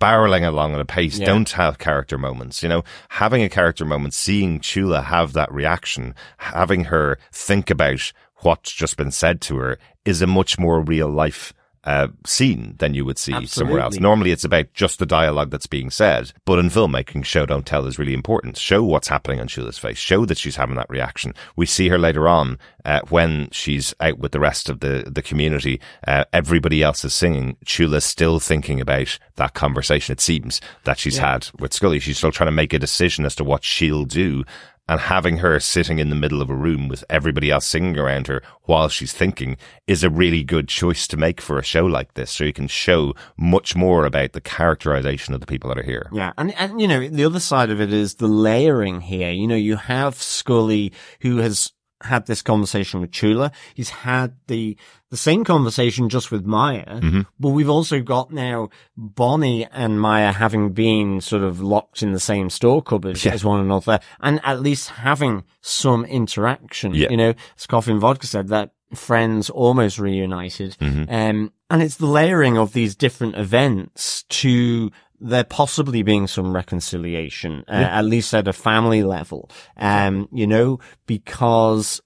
[0.00, 1.18] barreling along at a pace.
[1.18, 1.26] Yeah.
[1.26, 2.62] Don't have character moments.
[2.62, 8.12] You know, having a character moment, seeing Chula have that reaction, having her think about
[8.42, 11.52] what's just been said to her is a much more real life
[11.84, 13.98] uh, scene than you would see somewhere else.
[13.98, 17.86] Normally it's about just the dialogue that's being said, but in filmmaking, show don't tell
[17.86, 18.56] is really important.
[18.56, 19.98] Show what's happening on Chula's face.
[19.98, 21.34] Show that she's having that reaction.
[21.56, 25.22] We see her later on, uh, when she's out with the rest of the, the
[25.22, 27.56] community, uh, everybody else is singing.
[27.64, 32.00] Chula's still thinking about that conversation, it seems, that she's had with Skully.
[32.00, 34.44] She's still trying to make a decision as to what she'll do
[34.88, 38.26] and having her sitting in the middle of a room with everybody else singing around
[38.26, 42.14] her while she's thinking is a really good choice to make for a show like
[42.14, 42.30] this.
[42.30, 46.08] So you can show much more about the characterization of the people that are here.
[46.12, 49.30] Yeah, and and you know the other side of it is the layering here.
[49.30, 51.72] You know, you have Skully who has
[52.02, 53.50] had this conversation with Chula.
[53.74, 54.76] He's had the
[55.10, 57.22] the same conversation just with Maya, Mm-hmm.
[57.40, 62.20] but we've also got now Bonnie and Maya having been sort of locked in the
[62.20, 63.32] same store cupboard Yeah.
[63.32, 66.94] as one another, and at least having some interaction.
[66.94, 67.08] Yeah.
[67.10, 70.76] You know, as Coffee and Vodka said that friends almost reunited.
[70.80, 71.12] Mm-hmm.
[71.12, 74.90] Um, and it's the layering of these different events to
[75.20, 79.50] there possibly being some reconciliation, uh, at least at a family level.
[79.76, 82.00] Um, you know, because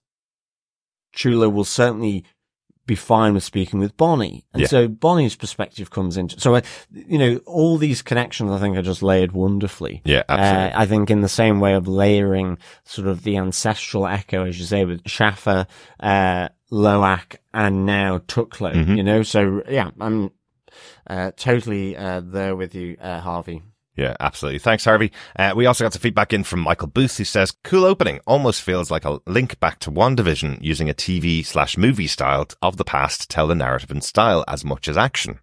[1.13, 2.25] Chula will certainly
[2.85, 4.45] be fine with speaking with Bonnie.
[4.53, 4.67] And Yeah.
[4.67, 8.83] so Bonnie's perspective comes into, so, uh, you know, all these connections I think are
[8.83, 10.03] just layered wonderfully.
[10.05, 10.73] Yeah, absolutely.
[10.73, 14.59] Uh, I think in the same way of layering sort of the ancestral echo, as
[14.59, 15.69] you say, with Chafa,
[16.01, 18.97] uh, Lowak, and now Tuklo, Mm-hmm.
[18.97, 19.23] you know?
[19.23, 20.33] So, yeah, I'm,
[21.09, 23.63] uh, totally, uh, there with you, uh, Harvey.
[23.97, 24.59] Yeah, absolutely.
[24.59, 25.13] Thanks, Harvey.
[25.39, 28.21] Uh, we also got some feedback in from Michael Booth who says, cool opening.
[28.27, 32.79] Almost feels like a link back to WandaVision, using a TV slash movie style of
[32.79, 35.41] the past to tell the narrative in style as much as action.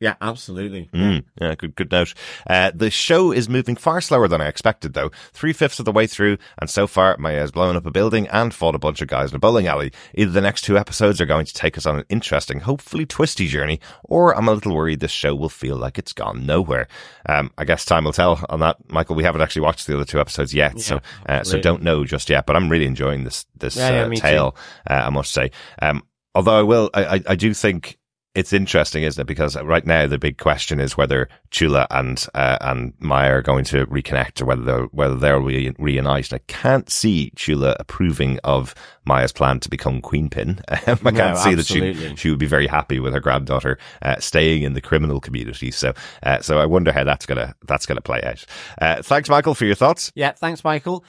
[0.00, 0.90] Yeah, absolutely.
[0.92, 2.14] Mm, yeah, good, good note.
[2.48, 5.10] Uh, the show is moving far slower than I expected, though.
[5.32, 8.26] Three fifths of the way through, and so far, Maya has blown up a building
[8.28, 9.92] and fought a bunch of guys in a bowling alley.
[10.14, 13.46] Either the next two episodes are going to take us on an interesting, hopefully twisty
[13.46, 16.88] journey, or I'm a little worried this show will feel like it's gone nowhere.
[17.26, 19.16] Um, I guess time will tell on that, Michael.
[19.16, 22.28] We haven't actually watched the other two episodes yet, so uh, so don't know just
[22.28, 22.46] yet.
[22.46, 24.56] But I'm really enjoying this this Yeah, yeah, uh, tale.
[24.90, 25.52] Uh, I must say.
[25.80, 26.02] Um,
[26.34, 27.96] although I will, I, I, I do think
[28.34, 29.26] it's interesting, isn't it?
[29.26, 33.64] Because right now the big question is whether Chula and uh, and Maya are going
[33.66, 36.32] to reconnect or whether they'll, whether they'll re- reunite.
[36.32, 38.74] And I can't see Chula approving of
[39.04, 40.60] Maya's plan to become Queenpin.
[40.88, 43.78] Um, I No, can't see that she she would be very happy with her granddaughter
[44.02, 45.70] uh, staying in the criminal community.
[45.70, 48.44] So uh, so I wonder how that's gonna that's gonna play out.
[48.80, 50.10] Uh, thanks, Michael, for your thoughts.
[50.14, 51.04] Yeah, thanks, Michael.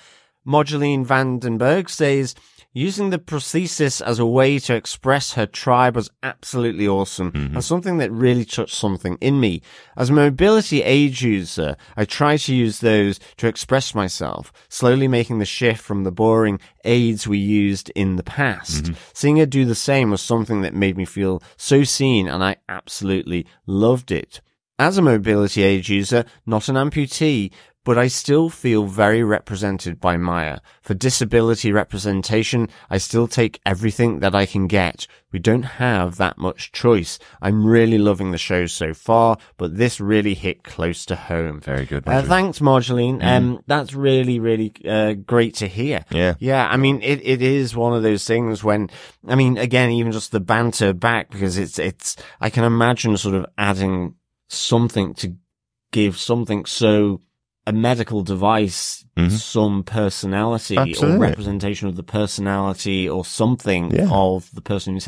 [0.48, 2.36] Moduline Vandenberg says,
[2.76, 7.56] using the prosthesis as a way to express her tribe was absolutely awesome mm-hmm.
[7.56, 9.62] and something that really touched something in me.
[9.96, 15.40] As a mobility aid user, I try to use those to express myself, slowly making
[15.40, 18.84] the shift from the boring aids we used in the past.
[18.84, 18.94] Mm-hmm.
[19.14, 22.58] Seeing her do the same was something that made me feel so seen and I
[22.68, 24.42] absolutely loved it.
[24.78, 27.52] As a mobility aid user, not an amputee,
[27.86, 30.60] but I still feel very represented by Maya.
[30.82, 35.08] For disability representation, I still take everything that I can get.
[35.32, 37.20] We don't have that much choice.
[37.42, 41.62] I'm really loving the show so far, but this really hit close to home.
[41.62, 42.08] Very good.
[42.08, 43.22] Uh, thanks, Marjoline.
[43.22, 46.06] Um, that's really, really uh, great to hear.
[46.10, 46.34] Yeah.
[46.40, 46.68] yeah.
[46.68, 48.90] I mean, it, it is one of those things when,
[49.28, 52.16] I mean, again, even just the banter back because it's it's.
[52.42, 54.16] I can imagine sort of adding
[54.48, 55.36] something to
[55.92, 57.22] give something so
[57.68, 60.90] a medical device some personality Mm-hmm.
[60.90, 61.18] Absolutely.
[61.18, 64.10] or representation of the personality or something Yeah.
[64.12, 65.08] of the person who's,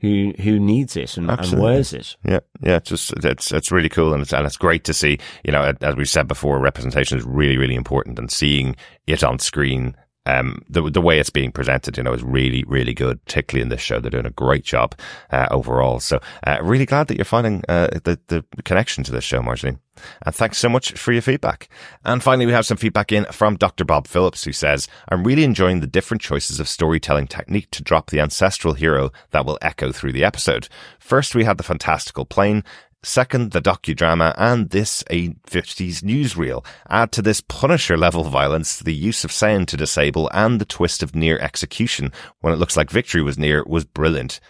[0.00, 2.16] who who needs it and, and wears it.
[2.22, 5.18] Yeah, yeah, it's just it's it's really cool and it's and it's great to see.
[5.42, 8.76] You know, as we said before, representation is really really important, and seeing
[9.06, 9.96] it on screen,
[10.26, 13.24] um, the the way it's being presented, you know, is really really good.
[13.24, 14.94] Particularly in this show, they're doing a great job
[15.30, 16.00] uh, overall.
[16.00, 19.78] So, uh, really glad that you're finding uh, the the connection to this show, Marceline.
[20.24, 21.68] And thanks so much for your feedback.
[22.04, 23.84] And finally, we have some feedback in from Dr.
[23.84, 28.10] Bob Phillips, who says, I'm really enjoying the different choices of storytelling technique to drop
[28.10, 30.68] the ancestral hero that will echo through the episode.
[30.98, 32.64] First, we had the fantastical plane.
[33.06, 36.66] Second, the docudrama and this a 50s newsreel.
[36.90, 41.04] Add to this Punisher level violence, the use of sound to disable and the twist
[41.04, 44.40] of near execution when it looks like victory was near was brilliant.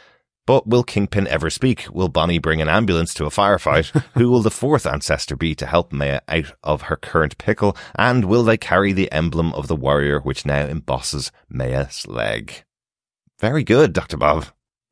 [0.46, 1.86] But will Kingpin ever speak?
[1.92, 3.90] Will Bonnie bring an ambulance to a firefight?
[4.14, 7.76] Who will the fourth ancestor be to help Maya out of her current pickle?
[7.94, 12.64] And will they carry the emblem of the warrior which now embosses Maya's leg?
[13.38, 14.16] Very good, Dr.
[14.16, 14.46] Bob.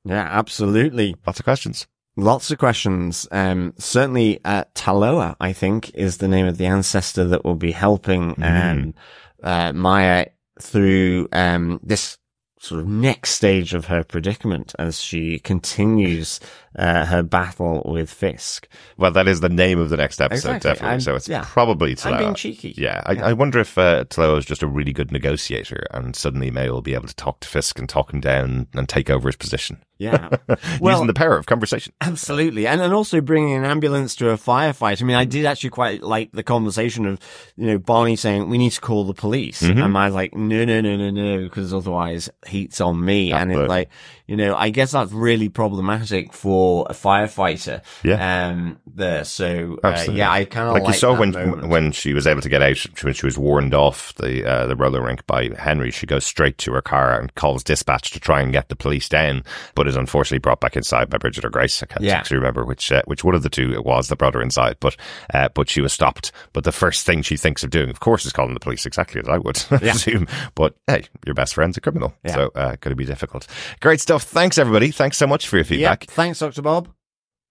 [0.05, 1.17] Yeah, absolutely.
[1.27, 1.87] Lots of questions.
[2.17, 3.27] Lots of questions.
[3.33, 7.73] Um, certainly, uh, Taloa, I think, is the name of the ancestor that will be
[7.73, 8.95] helping, um,
[9.43, 10.27] uh, Maya
[10.61, 12.17] through, um, this
[12.61, 16.41] sort of next stage of her predicament as she continues,
[16.79, 18.69] uh, her battle with Fisk.
[18.97, 20.71] Well, that is the name of the next episode, Exactly.
[20.71, 20.91] definitely.
[20.93, 21.45] I'm- so it's yeah.
[21.45, 22.73] probably I'm being cheeky.
[22.79, 26.51] Yeah, I, I wonder if uh, Taloa is just a really good negotiator, and suddenly
[26.51, 29.29] May will be able to talk to Fisk and talk him down and take over
[29.29, 29.83] his position.
[30.05, 30.29] Yeah.
[30.81, 31.93] Well- using the power of conversation.
[32.01, 32.67] Absolutely.
[32.67, 35.01] And, and also bringing an ambulance to a firefight.
[35.01, 37.19] I mean, I did actually quite like the conversation of,
[37.57, 39.63] you know, Barney saying, we need to call the police.
[39.63, 39.83] Mm-hmm.
[39.83, 43.33] And I was like, no, no, no, no, no, because otherwise heat's on me.
[43.33, 43.89] And it's like,
[44.27, 47.83] you know, I guess that's really problematic for a firefighter.
[48.03, 48.49] Yeah.
[48.49, 49.25] Um, there.
[49.25, 51.69] So, uh, yeah, I kind of like, like, you saw that when moment.
[51.69, 54.77] when she was able to get out when she was warned off the uh, the
[54.77, 55.91] roller rink by Henry.
[55.91, 59.09] She goes straight to her car and calls dispatch to try and get the police
[59.09, 59.45] down,
[59.75, 61.83] but is unfortunately brought back inside by Bridgitte or Grace.
[61.83, 62.15] I can't Yeah.
[62.17, 64.77] actually remember which uh, which one of the two it was that brought her inside,
[64.81, 64.97] but
[65.33, 66.33] uh, but she was stopped.
[66.53, 69.21] But the first thing she thinks of doing, of course, is calling the police, exactly
[69.21, 70.27] as I would assume.
[70.55, 72.35] But hey, your best friend's a criminal, Yeah.
[72.35, 73.47] so uh, going to be difficult.
[73.81, 74.23] Great stuff.
[74.25, 74.91] Thanks everybody.
[74.91, 75.69] Thanks so much for your yeah.
[75.95, 76.05] feedback.
[76.05, 76.63] Thanks, Dr.
[76.63, 76.89] Bob.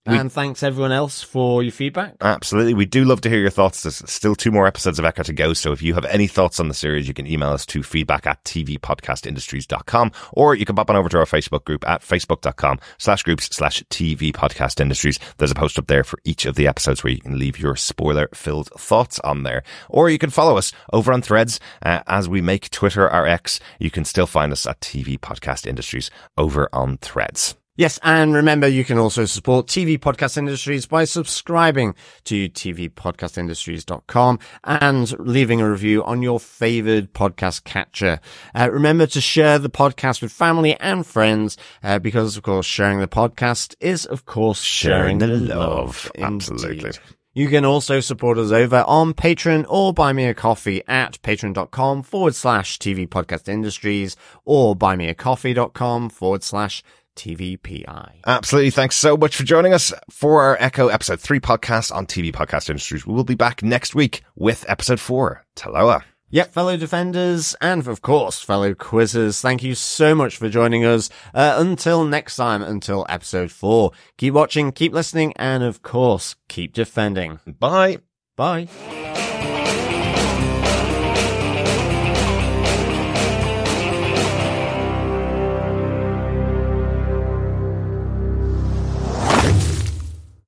[0.05, 2.15] We- and thanks everyone else for your feedback.
[2.19, 2.73] Absolutely.
[2.73, 3.83] We do love to hear your thoughts.
[3.83, 5.53] There's still two more episodes of Echo to go.
[5.53, 8.27] So if you have any thoughts on the series, you can email us to feedback
[8.27, 13.23] at tvpodcastindustries.com or you can pop on over to our Facebook group at facebook.com slash
[13.23, 15.19] groups slash TV podcast industries.
[15.37, 17.77] There's a post up there for each of the episodes where you can leave your
[17.77, 19.63] spoiler filled thoughts on there.
[19.89, 23.61] Or you can follow us over on threads uh, as we make Twitter our X.
[23.79, 27.55] You can still find us at TV podcast industries over on threads.
[27.75, 31.95] Yes, and remember you can also support TV Podcast Industries by subscribing
[32.25, 38.19] to tvpodcastindustries.com and leaving a review on your favored podcast catcher.
[38.53, 42.99] Uh, remember to share the podcast with family and friends, uh, because of course sharing
[42.99, 46.11] the podcast is of course sharing, Sharing the love.
[46.15, 46.23] love.
[46.23, 46.91] Absolutely.
[47.33, 52.03] You can also support us over on Patreon or buy me a coffee at patreon.com
[52.03, 54.15] forward slash TV podcast industries
[54.45, 56.83] or buymeacoffee.com forward slash
[57.15, 58.21] TVPI.
[58.25, 58.71] Absolutely.
[58.71, 62.69] Thanks so much for joining us for our Echo episode three podcast on TV podcast
[62.69, 63.05] industries.
[63.05, 65.45] We will be back next week with episode four.
[65.55, 66.03] Taloa.
[66.33, 71.11] Yep, fellow defenders and of course fellow quizzes, thank you so much for joining us.
[71.31, 76.73] Uh, until next time, until episode four, keep watching, keep listening, and of course, keep
[76.73, 77.39] defending.
[77.45, 77.99] Bye.
[78.35, 78.67] Bye.